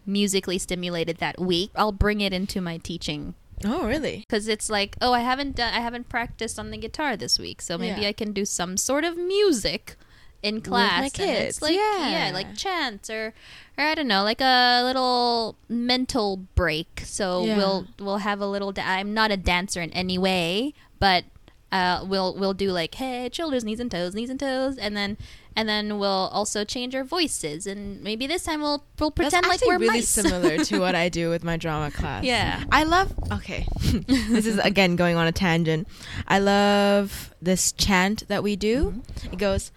musically 0.06 0.58
stimulated 0.58 1.18
that 1.18 1.38
week, 1.38 1.70
I'll 1.74 1.92
bring 1.92 2.20
it 2.20 2.32
into 2.32 2.60
my 2.60 2.78
teaching 2.78 3.34
oh 3.64 3.86
really 3.86 4.24
because 4.28 4.46
it's 4.48 4.70
like, 4.70 4.96
oh, 5.00 5.12
I 5.12 5.20
haven't 5.20 5.56
done, 5.56 5.74
I 5.74 5.80
haven't 5.80 6.08
practiced 6.08 6.58
on 6.58 6.70
the 6.70 6.78
guitar 6.78 7.16
this 7.16 7.38
week, 7.38 7.60
so 7.60 7.76
maybe 7.76 8.02
Yeah. 8.02 8.08
I 8.08 8.12
can 8.12 8.32
do 8.32 8.44
some 8.44 8.76
sort 8.76 9.04
of 9.04 9.16
music 9.16 9.96
in 10.42 10.56
my 10.56 10.60
class. 10.60 11.02
And 11.04 11.12
kids, 11.12 11.40
it's 11.56 11.62
like, 11.62 11.74
yeah. 11.74 12.26
yeah, 12.28 12.30
like 12.32 12.54
chants 12.56 13.10
or, 13.10 13.34
or 13.76 13.84
I 13.84 13.94
don't 13.94 14.08
know, 14.08 14.22
like 14.22 14.40
a 14.40 14.82
little 14.84 15.56
mental 15.68 16.36
break. 16.54 17.02
So 17.04 17.44
Yeah. 17.44 17.56
we'll 17.56 17.86
we'll 17.98 18.18
have 18.18 18.40
a 18.40 18.46
little. 18.46 18.72
Da- 18.72 18.86
I'm 18.86 19.14
not 19.14 19.30
a 19.30 19.36
dancer 19.36 19.80
in 19.80 19.90
any 19.92 20.18
way, 20.18 20.74
but 21.00 21.24
uh, 21.72 22.04
we'll 22.06 22.34
we'll 22.36 22.54
do 22.54 22.70
like 22.72 22.94
head, 22.94 23.34
shoulders, 23.34 23.64
knees 23.64 23.80
and 23.80 23.90
toes, 23.90 24.14
knees 24.14 24.30
and 24.30 24.40
toes, 24.40 24.78
and 24.78 24.96
then 24.96 25.16
and 25.56 25.68
then 25.68 25.98
we'll 25.98 26.08
also 26.32 26.64
change 26.64 26.94
our 26.94 27.02
voices, 27.04 27.66
and 27.66 28.00
maybe 28.02 28.26
this 28.28 28.44
time 28.44 28.60
we'll 28.62 28.84
we'll 29.00 29.10
pretend 29.10 29.44
like 29.46 29.60
we're 29.66 29.74
really 29.78 29.98
mice. 29.98 30.08
similar 30.08 30.58
to 30.64 30.78
what 30.78 30.94
I 30.94 31.08
do 31.20 31.30
with 31.30 31.42
my 31.44 31.56
drama 31.56 31.90
class. 31.90 32.22
Yeah. 32.24 32.62
I 32.70 32.84
love. 32.84 33.12
Okay, 33.32 33.66
this 34.06 34.46
is 34.46 34.58
again 34.58 34.94
going 34.96 35.16
on 35.16 35.26
a 35.26 35.32
tangent. 35.32 35.88
I 36.28 36.38
love 36.38 37.34
this 37.42 37.72
chant 37.72 38.26
that 38.28 38.42
we 38.42 38.56
do. 38.56 39.02
It 39.32 39.38
goes. 39.38 39.70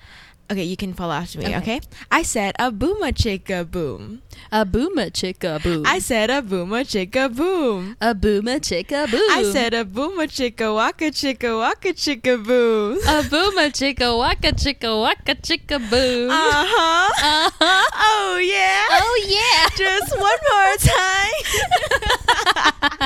Okay, 0.51 0.63
you 0.63 0.75
can 0.75 0.93
follow 0.93 1.13
after 1.13 1.39
me. 1.39 1.45
Okay. 1.45 1.57
Okay, 1.57 1.79
I 2.11 2.23
said 2.23 2.55
a 2.59 2.71
booma 2.71 3.13
chicka 3.15 3.63
boom. 3.69 4.21
a 4.51 4.65
booma 4.65 5.09
chicka 5.09 5.63
boom. 5.63 5.85
I 5.85 5.99
said 5.99 6.29
a 6.29 6.41
booma 6.41 6.83
chicka 6.83 7.33
boom. 7.33 7.95
a 8.01 8.13
booma 8.13 8.59
chicka 8.59 9.09
boom. 9.09 9.31
I 9.31 9.43
said 9.43 9.73
a 9.73 9.85
booma 9.85 10.27
chicka 10.27 10.75
waka 10.75 11.05
chicka 11.11 11.57
waka 11.57 11.93
chicka 11.93 12.35
boom. 12.45 12.97
a 12.97 13.21
booma 13.23 13.71
chicka 13.71 14.17
waka 14.17 14.51
chicka 14.51 14.91
waka 15.01 15.35
chicka 15.35 15.79
boom. 15.89 16.29
Uh 16.29 16.65
huh. 16.67 17.09
Uh-huh. 17.23 17.87
Oh 17.95 18.37
yeah. 18.43 18.87
Oh 18.91 19.15
yeah. 19.29 19.69
Just 19.77 20.11
one 20.19 20.41
more 20.51 20.75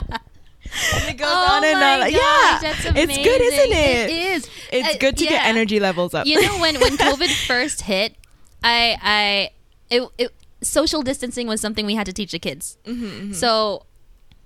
time. 0.09 0.19
And 0.95 1.09
it 1.09 1.17
goes 1.17 1.27
oh 1.29 1.47
on 1.55 1.63
and 1.63 1.75
on. 1.75 1.99
gosh, 1.99 2.11
yeah, 2.11 2.59
it's 2.95 3.17
good, 3.17 3.41
isn't 3.41 3.71
it? 3.71 4.09
It 4.09 4.11
is. 4.11 4.49
It's 4.71 4.95
Uh, 4.95 4.97
good 4.99 5.17
to 5.17 5.25
get 5.25 5.45
energy 5.45 5.79
levels 5.79 6.13
up. 6.13 6.25
You 6.27 6.41
know 6.41 6.59
when 6.59 6.79
when 6.79 6.97
COVID 7.07 7.47
first 7.47 7.81
hit, 7.81 8.15
I 8.63 8.97
I 9.01 9.49
it, 9.89 10.09
it 10.17 10.31
social 10.61 11.01
distancing 11.01 11.47
was 11.47 11.61
something 11.61 11.85
we 11.85 11.95
had 11.95 12.05
to 12.07 12.13
teach 12.13 12.31
the 12.31 12.39
kids. 12.39 12.77
Mm-hmm, 12.85 13.33
So 13.33 13.85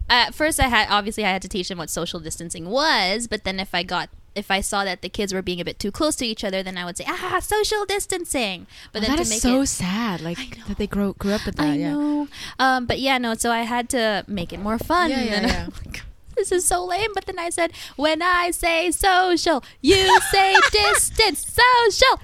at 0.10 0.34
first 0.36 0.60
I 0.60 0.68
had 0.68 0.88
obviously 0.90 1.24
I 1.26 1.30
had 1.30 1.42
to 1.44 1.48
teach 1.50 1.70
them 1.70 1.78
what 1.78 1.90
social 1.90 2.20
distancing 2.20 2.70
was, 2.70 3.28
but 3.28 3.44
then 3.44 3.60
if 3.60 3.74
I 3.74 3.84
got 3.84 4.10
if 4.36 4.52
I 4.52 4.62
saw 4.62 4.86
that 4.86 5.02
the 5.02 5.10
kids 5.10 5.34
were 5.34 5.42
being 5.42 5.60
a 5.60 5.66
bit 5.66 5.80
too 5.80 5.92
close 5.92 6.16
to 6.18 6.26
each 6.26 6.44
other, 6.44 6.62
then 6.64 6.78
I 6.78 6.86
would 6.86 6.96
say, 6.98 7.04
"Ah, 7.08 7.40
social 7.42 7.84
distancing." 7.86 8.68
But 8.94 9.02
then 9.02 9.10
that 9.12 9.16
to 9.18 9.22
is 9.24 9.30
make 9.30 9.42
so 9.42 9.62
it, 9.62 9.68
sad. 9.68 10.22
Like 10.22 10.64
that 10.68 10.78
they 10.78 10.88
grow 10.88 11.14
grew 11.14 11.34
up 11.34 11.46
with 11.46 11.56
that. 11.56 11.66
I 11.68 11.76
yeah. 11.76 11.94
know. 11.94 12.28
Um, 12.60 12.86
but 12.86 13.00
yeah, 13.00 13.18
no. 13.18 13.34
So 13.34 13.52
I 13.52 13.62
had 13.64 13.90
to 13.90 14.24
make 14.28 14.54
it 14.54 14.60
more 14.60 14.78
fun. 14.78 15.10
Yeah, 15.10 15.24
yeah, 15.24 15.42
yeah. 15.48 15.68
This 16.40 16.54
is 16.54 16.66
so 16.66 16.86
lame. 16.86 17.12
But 17.14 17.26
then 17.26 17.38
I 17.38 17.50
said, 17.50 17.74
when 17.98 18.22
I 18.22 18.52
say 18.52 18.92
social, 18.92 19.62
you 19.82 20.20
say 20.32 20.56
distance. 20.72 21.46
Social 21.46 22.16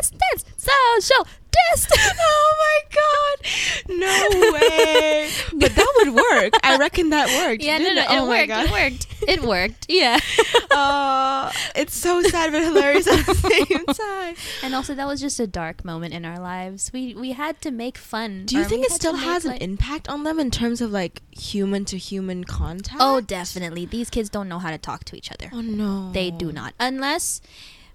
distance. 0.00 0.44
Social 0.56 1.26
distance. 1.72 2.10
Oh 2.22 2.56
my 2.60 2.96
god! 2.96 3.96
No 3.98 4.52
way! 4.52 5.30
but 5.54 5.74
that 5.74 5.92
would 5.98 6.14
work. 6.14 6.52
I 6.62 6.76
reckon 6.76 7.10
that 7.10 7.28
worked. 7.46 7.62
Yeah, 7.62 7.78
no, 7.78 7.92
no, 7.94 8.02
it? 8.02 8.04
it 8.04 8.06
oh 8.10 8.28
worked. 8.28 8.48
god! 8.48 8.66
It 8.66 8.70
worked. 8.72 9.06
It 9.28 9.42
worked. 9.54 9.86
Yeah. 9.88 10.18
Oh, 10.72 11.50
it's 11.74 11.94
so 11.96 12.22
sad 12.22 12.52
but 12.52 12.62
hilarious 12.62 13.06
at 13.08 13.26
the 13.26 13.34
same 13.34 13.84
time. 13.86 14.36
and 14.62 14.74
also, 14.74 14.94
that 14.94 15.06
was 15.06 15.20
just 15.20 15.40
a 15.40 15.46
dark 15.46 15.84
moment 15.84 16.14
in 16.14 16.24
our 16.24 16.38
lives. 16.38 16.92
We 16.92 17.14
we 17.14 17.32
had 17.32 17.60
to 17.62 17.70
make 17.72 17.98
fun. 17.98 18.46
Do 18.46 18.56
you 18.56 18.64
think 18.64 18.86
it 18.86 18.92
still 18.92 19.16
has 19.16 19.44
an 19.44 19.56
impact 19.56 20.08
on 20.08 20.22
them 20.22 20.38
in 20.38 20.50
terms 20.50 20.80
of 20.80 20.90
like 20.92 21.22
human 21.32 21.84
to 21.86 21.98
human 21.98 22.44
contact? 22.44 22.98
Oh, 23.00 23.20
definitely. 23.20 23.84
These 23.84 24.10
kids 24.10 24.30
don't 24.30 24.48
know 24.48 24.58
how 24.60 24.70
to 24.70 24.78
talk 24.78 25.04
to 25.06 25.16
each 25.16 25.30
other. 25.32 25.50
Oh 25.52 25.60
no, 25.60 26.12
They 26.12 26.30
do 26.30 26.52
not, 26.52 26.72
unless 26.78 27.40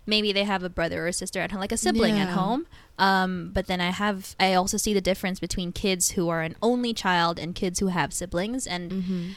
maybe 0.06 0.32
they 0.32 0.44
have 0.44 0.64
a 0.64 0.70
brother 0.70 1.04
or 1.04 1.08
a 1.08 1.14
sister 1.14 1.40
at 1.40 1.52
home, 1.52 1.60
like 1.60 1.72
a 1.72 1.78
sibling 1.78 2.20
at 2.20 2.30
home. 2.30 2.68
Um, 2.98 3.52
but 3.54 3.68
then 3.68 3.82
I 3.82 3.90
have, 3.92 4.36
I 4.40 4.54
also 4.54 4.78
see 4.78 4.94
the 4.94 5.02
difference 5.02 5.40
between 5.40 5.72
kids 5.72 6.12
who 6.12 6.30
are 6.30 6.42
an 6.42 6.56
only 6.62 6.94
child 6.94 7.38
and 7.40 7.54
kids 7.56 7.80
who 7.80 7.88
have 7.88 8.14
siblings, 8.14 8.66
and 8.68 8.92
Mm-hmm. 8.92 9.30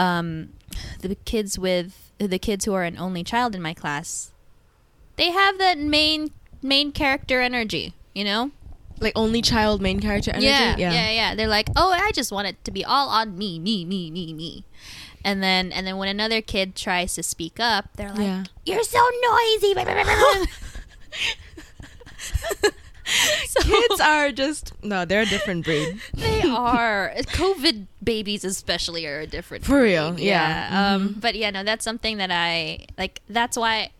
um, 0.00 0.48
the 1.00 1.14
kids 1.24 1.58
with 1.58 2.12
the 2.18 2.38
kids 2.38 2.64
who 2.64 2.74
are 2.74 2.84
an 2.84 2.96
only 2.98 3.22
child 3.22 3.54
in 3.54 3.62
my 3.62 3.74
class, 3.74 4.32
they 5.16 5.30
have 5.30 5.58
that 5.58 5.78
main 5.78 6.30
main 6.62 6.90
character 6.92 7.40
energy, 7.40 7.94
you 8.14 8.24
know. 8.24 8.50
Like 9.00 9.12
only 9.16 9.42
child 9.42 9.82
main 9.82 10.00
character 10.00 10.30
energy. 10.30 10.46
Yeah, 10.46 10.76
yeah, 10.76 11.10
yeah, 11.10 11.34
They're 11.34 11.48
like, 11.48 11.68
oh, 11.76 11.90
I 11.90 12.12
just 12.12 12.30
want 12.32 12.46
it 12.48 12.64
to 12.64 12.70
be 12.70 12.84
all 12.84 13.08
on 13.08 13.36
me, 13.36 13.58
me, 13.58 13.84
me, 13.84 14.10
me, 14.10 14.32
me. 14.32 14.64
And 15.24 15.42
then, 15.42 15.72
and 15.72 15.86
then 15.86 15.96
when 15.96 16.08
another 16.08 16.42
kid 16.42 16.76
tries 16.76 17.14
to 17.14 17.22
speak 17.22 17.58
up, 17.58 17.88
they're 17.96 18.10
like, 18.10 18.18
Yeah. 18.20 18.44
"You're 18.66 18.82
so 18.84 19.00
noisy." 19.22 19.74
So- 23.46 23.60
Kids 23.62 24.00
are 24.00 24.32
just 24.32 24.72
no, 24.82 25.04
they're 25.04 25.20
a 25.22 25.26
different 25.26 25.64
breed. 25.64 26.00
They 26.14 26.40
are 26.42 27.12
COVID 27.16 27.86
babies, 28.02 28.44
especially, 28.44 29.04
are 29.06 29.20
a 29.20 29.26
different 29.26 29.64
For 29.64 29.82
real, 29.82 30.12
breed. 30.12 30.24
yeah. 30.24 30.94
Um, 30.94 31.08
Mhm. 31.10 31.20
but 31.20 31.34
yeah, 31.34 31.50
no, 31.50 31.62
that's 31.64 31.84
something 31.84 32.16
that 32.16 32.30
I 32.30 32.86
like. 32.96 33.20
That's 33.28 33.56
why. 33.58 33.90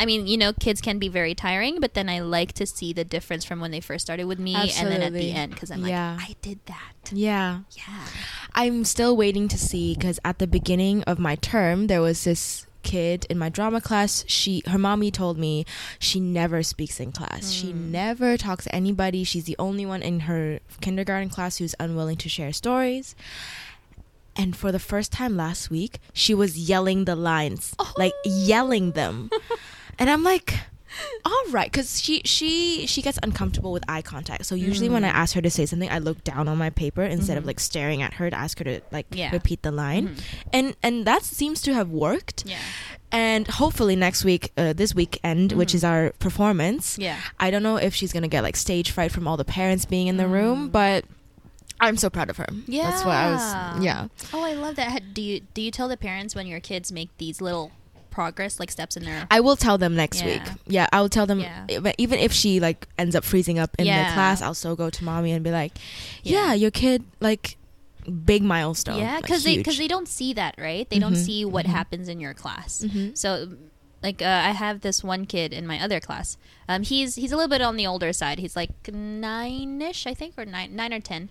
I 0.00 0.06
mean, 0.06 0.26
you 0.26 0.38
know, 0.38 0.54
kids 0.54 0.80
can 0.80 0.98
be 0.98 1.08
very 1.08 1.34
tiring, 1.34 1.78
but 1.78 1.92
then 1.92 2.08
I 2.08 2.20
like 2.20 2.54
to 2.54 2.64
see 2.64 2.94
the 2.94 3.04
difference 3.04 3.44
from 3.44 3.60
when 3.60 3.70
they 3.70 3.80
first 3.80 4.02
started 4.02 4.24
with 4.24 4.38
me 4.38 4.54
and 4.56 4.88
then 4.88 5.02
at 5.02 5.12
the 5.12 5.30
end 5.30 5.52
because 5.52 5.70
I'm 5.70 5.82
like, 5.82 5.92
I 5.92 6.34
did 6.40 6.58
that. 6.64 7.12
Yeah. 7.12 7.60
Yeah. 7.72 8.06
I'm 8.54 8.84
still 8.84 9.14
waiting 9.14 9.46
to 9.48 9.58
see 9.58 9.94
because 9.94 10.18
at 10.24 10.38
the 10.38 10.46
beginning 10.46 11.02
of 11.02 11.18
my 11.18 11.36
term, 11.36 11.88
there 11.88 12.00
was 12.00 12.24
this 12.24 12.66
kid 12.82 13.26
in 13.28 13.38
my 13.38 13.50
drama 13.50 13.78
class. 13.82 14.24
She, 14.26 14.62
her 14.66 14.78
mommy 14.78 15.10
told 15.10 15.36
me 15.36 15.66
she 15.98 16.18
never 16.18 16.62
speaks 16.62 16.98
in 16.98 17.12
class. 17.12 17.50
She 17.50 17.72
hmm. 17.72 17.90
never 17.90 18.38
talks 18.38 18.64
to 18.64 18.74
anybody. 18.74 19.22
She's 19.22 19.44
the 19.44 19.56
only 19.58 19.84
one 19.84 20.00
in 20.00 20.20
her 20.20 20.60
kindergarten 20.80 21.28
class 21.28 21.58
who's 21.58 21.74
unwilling 21.78 22.16
to 22.16 22.28
share 22.30 22.54
stories. 22.54 23.14
And 24.34 24.56
for 24.56 24.72
the 24.72 24.78
first 24.78 25.12
time 25.12 25.36
last 25.36 25.68
week, 25.68 25.98
she 26.14 26.32
was 26.32 26.56
yelling 26.56 27.04
the 27.04 27.16
lines, 27.16 27.74
like 27.98 28.14
oh. 28.16 28.30
yelling 28.46 28.92
them. 28.92 29.28
and 30.00 30.10
I'm 30.10 30.24
like, 30.24 30.54
all 31.24 31.44
right, 31.50 31.70
because 31.70 32.00
she 32.02 32.20
she 32.24 32.84
she 32.86 33.00
gets 33.02 33.18
uncomfortable 33.22 33.70
with 33.70 33.84
eye 33.88 34.02
contact. 34.02 34.44
So 34.46 34.56
usually 34.56 34.88
when 34.88 35.04
I 35.04 35.08
ask 35.08 35.34
her 35.36 35.40
to 35.40 35.50
say 35.50 35.64
something, 35.66 35.88
I 35.88 35.98
look 35.98 36.24
down 36.24 36.48
on 36.48 36.58
my 36.58 36.70
paper 36.70 37.02
instead 37.02 37.38
of 37.38 37.46
like 37.46 37.60
staring 37.60 38.02
at 38.02 38.14
her 38.14 38.28
to 38.28 38.36
ask 38.36 38.58
her 38.58 38.64
to 38.64 38.80
like 38.90 39.06
Yeah. 39.12 39.30
repeat 39.30 39.62
the 39.62 39.70
line, 39.70 40.16
and 40.52 40.74
and 40.82 41.06
that 41.06 41.22
seems 41.22 41.62
to 41.62 41.74
have 41.74 41.90
worked. 41.90 42.42
Yeah. 42.44 42.58
And 43.12 43.46
hopefully 43.48 43.96
next 43.96 44.24
week, 44.24 44.52
uh, 44.56 44.72
this 44.72 44.94
weekend, 44.94 45.52
which 45.52 45.74
is 45.74 45.82
our 45.84 46.10
performance, 46.20 46.96
Yeah. 46.98 47.18
I 47.40 47.50
don't 47.50 47.62
know 47.62 47.76
if 47.76 47.94
she's 47.94 48.12
gonna 48.12 48.28
get 48.28 48.42
like 48.42 48.56
stage 48.56 48.90
fright 48.90 49.10
from 49.12 49.26
all 49.28 49.36
the 49.36 49.44
parents 49.44 49.84
being 49.84 50.06
in 50.08 50.16
the 50.16 50.28
room, 50.28 50.68
Mm. 50.68 50.72
but 50.72 51.04
I'm 51.80 51.96
so 51.96 52.10
proud 52.10 52.30
of 52.30 52.36
her. 52.36 52.46
Yeah. 52.66 52.90
That's 52.90 53.04
what 53.04 53.14
I 53.14 53.30
was. 53.32 53.82
Yeah. 53.84 54.08
Oh, 54.34 54.42
I 54.44 54.52
love 54.54 54.76
that. 54.76 55.14
Do 55.14 55.22
you 55.22 55.40
do 55.54 55.62
you 55.62 55.70
tell 55.70 55.88
the 55.88 55.96
parents 55.96 56.34
when 56.34 56.46
your 56.46 56.60
kids 56.60 56.92
make 56.92 57.08
these 57.18 57.40
little 57.40 57.72
progress, 58.10 58.58
like 58.60 58.70
steps 58.70 58.96
in 58.96 59.04
there. 59.04 59.26
I 59.30 59.40
will 59.40 59.56
tell 59.56 59.78
them 59.78 59.94
next 59.96 60.20
Yeah. 60.20 60.26
week. 60.26 60.42
Yeah, 60.66 60.86
I 60.92 61.00
will 61.00 61.08
tell 61.08 61.26
them. 61.26 61.40
Yeah. 61.40 61.80
But 61.80 61.94
even 61.98 62.18
if 62.18 62.32
she 62.32 62.60
like 62.60 62.86
ends 62.98 63.14
up 63.14 63.24
freezing 63.24 63.58
up 63.58 63.70
in 63.78 63.86
Yeah. 63.86 64.08
the 64.08 64.14
class, 64.14 64.42
I'll 64.42 64.54
still 64.54 64.76
go 64.76 64.90
to 64.90 65.04
mommy 65.04 65.32
and 65.32 65.42
be 65.44 65.50
like, 65.50 65.72
Yeah. 66.22 66.46
"Yeah, 66.48 66.54
your 66.54 66.70
kid 66.70 67.04
like 67.20 67.56
big 68.24 68.42
milestone." 68.42 68.98
yeah, 68.98 69.14
like, 69.16 69.22
because 69.22 69.44
they 69.44 69.56
because 69.58 69.78
they 69.78 69.88
don't 69.88 70.08
see 70.08 70.32
that, 70.34 70.54
right? 70.58 70.88
They 70.90 70.98
don't 70.98 71.14
Mhm, 71.14 71.24
see 71.24 71.44
what 71.44 71.66
mhm. 71.66 71.70
happens 71.70 72.08
in 72.08 72.20
your 72.20 72.34
class. 72.34 72.82
Mhm. 72.84 73.16
So, 73.16 73.56
like, 74.02 74.22
uh, 74.22 74.24
I 74.44 74.50
have 74.52 74.80
this 74.80 75.04
one 75.04 75.26
kid 75.26 75.52
in 75.52 75.66
my 75.66 75.78
other 75.80 76.00
class. 76.00 76.36
Um, 76.68 76.82
he's 76.82 77.14
he's 77.16 77.32
a 77.32 77.36
little 77.36 77.48
bit 77.50 77.60
on 77.62 77.76
the 77.76 77.86
older 77.86 78.12
side. 78.12 78.38
He's 78.38 78.56
like 78.56 78.70
nine 78.92 79.80
ish, 79.82 80.06
I 80.06 80.14
think, 80.14 80.34
or 80.38 80.44
nine 80.44 80.74
nine 80.74 80.92
or 80.92 81.00
ten, 81.00 81.28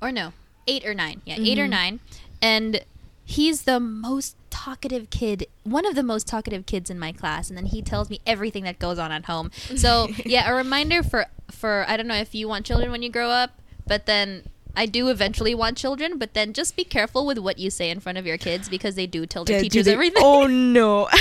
or 0.00 0.10
no, 0.12 0.32
eight 0.66 0.84
or 0.84 0.94
nine. 0.94 1.22
Yeah, 1.24 1.36
eight 1.38 1.58
or 1.58 1.66
Mhm. 1.66 1.70
nine, 1.70 2.00
and 2.40 2.80
he's 3.24 3.62
the 3.62 3.78
most 3.78 4.34
talkative 4.54 5.08
kid 5.08 5.46
one 5.64 5.86
of 5.86 5.94
the 5.94 6.02
most 6.02 6.28
talkative 6.28 6.66
kids 6.66 6.90
in 6.90 6.98
my 6.98 7.10
class 7.10 7.48
and 7.48 7.56
then 7.56 7.64
he 7.64 7.80
tells 7.80 8.10
me 8.10 8.20
everything 8.26 8.64
that 8.64 8.78
goes 8.78 8.98
on 8.98 9.10
at 9.10 9.24
home 9.24 9.50
so 9.74 10.08
yeah 10.26 10.48
a 10.50 10.54
reminder 10.54 11.02
for 11.02 11.24
for 11.50 11.86
i 11.88 11.96
don't 11.96 12.06
know 12.06 12.14
if 12.14 12.34
you 12.34 12.46
want 12.46 12.66
children 12.66 12.90
when 12.90 13.02
you 13.02 13.08
grow 13.08 13.30
up 13.30 13.52
but 13.86 14.04
then 14.04 14.42
i 14.76 14.84
do 14.84 15.08
eventually 15.08 15.54
want 15.54 15.78
children 15.78 16.18
but 16.18 16.34
then 16.34 16.52
just 16.52 16.76
be 16.76 16.84
careful 16.84 17.24
with 17.24 17.38
what 17.38 17.58
you 17.58 17.70
say 17.70 17.88
in 17.88 17.98
front 17.98 18.18
of 18.18 18.26
your 18.26 18.36
kids 18.36 18.68
because 18.68 18.94
they 18.94 19.06
do 19.06 19.24
tell 19.24 19.42
their 19.44 19.60
teachers 19.62 19.86
they- 19.86 19.92
everything 19.94 20.22
Oh 20.22 20.46
no. 20.46 21.08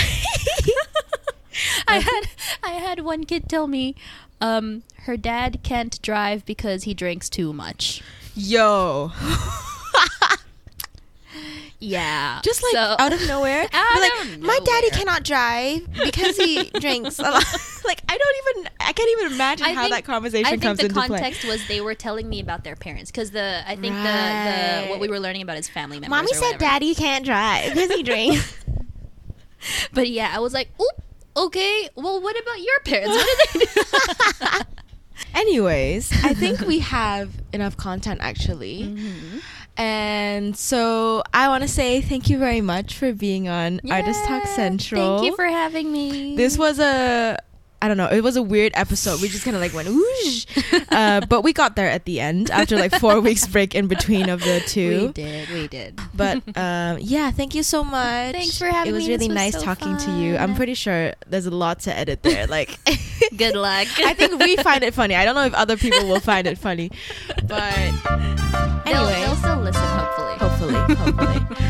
I 1.87 1.99
had 1.99 2.21
I 2.63 2.71
had 2.71 2.99
one 3.01 3.23
kid 3.25 3.47
tell 3.49 3.67
me 3.67 3.95
um, 4.39 4.83
her 5.05 5.17
dad 5.17 5.59
can't 5.63 6.01
drive 6.01 6.45
because 6.45 6.83
he 6.83 6.93
drinks 6.93 7.29
too 7.29 7.53
much. 7.53 8.01
Yo. 8.35 9.11
Yeah, 11.83 12.39
Just 12.43 12.61
like 12.61 12.73
so- 12.73 12.95
out 12.99 13.11
of 13.11 13.27
nowhere. 13.27 13.67
Out 13.73 13.99
like, 13.99 14.11
of 14.25 14.39
my 14.39 14.59
daddy 14.63 14.91
cannot 14.91 15.23
drive 15.23 15.91
because 16.03 16.37
he 16.37 16.69
drinks 16.79 17.17
a 17.17 17.23
lot. 17.23 17.33
like 17.85 18.03
I 18.07 18.17
don't 18.19 18.55
even 18.59 18.71
I 18.79 18.93
can't 18.93 19.09
even 19.19 19.33
imagine 19.33 19.65
I 19.65 19.73
how 19.73 19.81
think- 19.83 19.95
that 19.95 20.03
conversation 20.05 20.45
I 20.45 20.49
think 20.51 20.61
comes 20.61 20.77
the 20.77 20.85
into 20.85 20.93
play. 20.93 21.07
context 21.07 21.43
was 21.43 21.67
they 21.67 21.81
were 21.81 21.95
telling 21.95 22.29
me 22.29 22.39
about 22.39 22.63
their 22.63 22.75
parents 22.75 23.09
because 23.09 23.31
the 23.31 23.63
I 23.65 23.75
think 23.77 23.95
the, 23.95 23.99
Right. 24.01 24.81
the 24.85 24.89
what 24.91 24.99
we 24.99 25.07
were 25.07 25.19
learning 25.19 25.41
about 25.41 25.57
is 25.57 25.67
family 25.67 25.99
members. 25.99 26.09
Mommy 26.11 26.33
said 26.33 26.41
whatever. 26.53 26.59
daddy 26.59 26.93
can't 26.93 27.25
drive 27.25 27.73
because 27.73 27.89
he 27.91 28.03
drinks. 28.03 28.55
but 29.91 30.07
yeah, 30.07 30.31
I 30.35 30.39
was 30.39 30.53
like, 30.53 30.69
oop, 30.79 31.03
okay. 31.35 31.89
Well, 31.95 32.21
what 32.21 32.39
about 32.39 32.61
your 32.61 32.79
parents? 32.85 33.09
What 33.15 33.53
did 33.53 33.61
they 33.61 33.65
do? 33.65 34.61
Anyways, 35.33 36.11
I 36.25 36.33
think 36.33 36.59
we 36.61 36.79
have 36.79 37.31
enough 37.53 37.77
content 37.77 38.19
actually. 38.21 38.83
Mm-hmm. 38.83 39.37
And 39.77 40.55
so 40.55 41.23
I 41.33 41.47
want 41.47 41.63
to 41.63 41.67
say 41.67 42.01
thank 42.01 42.29
you 42.29 42.37
very 42.37 42.61
much 42.61 42.95
for 42.97 43.13
being 43.13 43.47
on 43.47 43.81
Artist 43.89 44.23
Talk 44.25 44.45
Central. 44.45 45.19
Thank 45.19 45.25
you 45.25 45.35
for 45.35 45.45
having 45.45 45.91
me. 45.91 46.35
this 46.35 46.57
was 46.57 46.79
a 46.79 47.37
I 47.83 47.87
don't 47.87 47.97
know, 47.97 48.09
it 48.09 48.21
was 48.21 48.35
a 48.35 48.43
weird 48.43 48.73
episode. 48.75 49.21
We 49.21 49.27
just 49.27 49.43
kind 49.43 49.55
of 49.55 49.61
like 49.61 49.73
went 49.73 49.87
whoosh. 49.87 50.45
uh, 50.91 51.21
but 51.21 51.41
we 51.41 51.51
got 51.51 51.75
there 51.75 51.89
at 51.89 52.05
the 52.05 52.19
end 52.19 52.51
after 52.51 52.77
like 52.77 52.93
4 52.93 53.19
weeks 53.21 53.47
break 53.47 53.73
in 53.73 53.87
between 53.87 54.29
of 54.29 54.41
the 54.41 54.61
two. 54.67 55.07
we 55.07 55.13
did, 55.13 55.49
we 55.49 55.67
did. 55.67 55.99
But 56.13 56.43
um, 56.55 56.99
yeah, 56.99 57.31
thank 57.31 57.55
you 57.55 57.63
so 57.63 57.83
much. 57.83 58.33
Thanks 58.33 58.59
for 58.59 58.67
having 58.67 58.83
me. 58.83 58.89
It 58.89 58.93
was 58.93 59.07
me. 59.07 59.13
really 59.13 59.27
was 59.29 59.35
nice 59.35 59.53
so 59.53 59.61
talking 59.61 59.97
to 59.97 60.11
you. 60.11 60.37
I'm 60.37 60.53
pretty 60.53 60.75
sure 60.75 61.13
there's 61.25 61.47
a 61.47 61.51
lot 61.51 61.79
to 61.81 61.97
edit 61.97 62.21
there. 62.21 62.45
Like, 62.45 62.77
Good 63.35 63.55
luck. 63.55 63.87
I 63.97 64.13
think 64.13 64.39
we 64.39 64.57
find 64.57 64.83
it 64.83 64.93
funny. 64.93 65.15
I 65.15 65.25
don't 65.25 65.33
know 65.33 65.45
if 65.45 65.53
other 65.55 65.75
people 65.75 66.07
will 66.07 66.19
find 66.19 66.45
it 66.45 66.59
funny, 66.59 66.91
but 67.47 67.91
hopefully. 70.73 71.67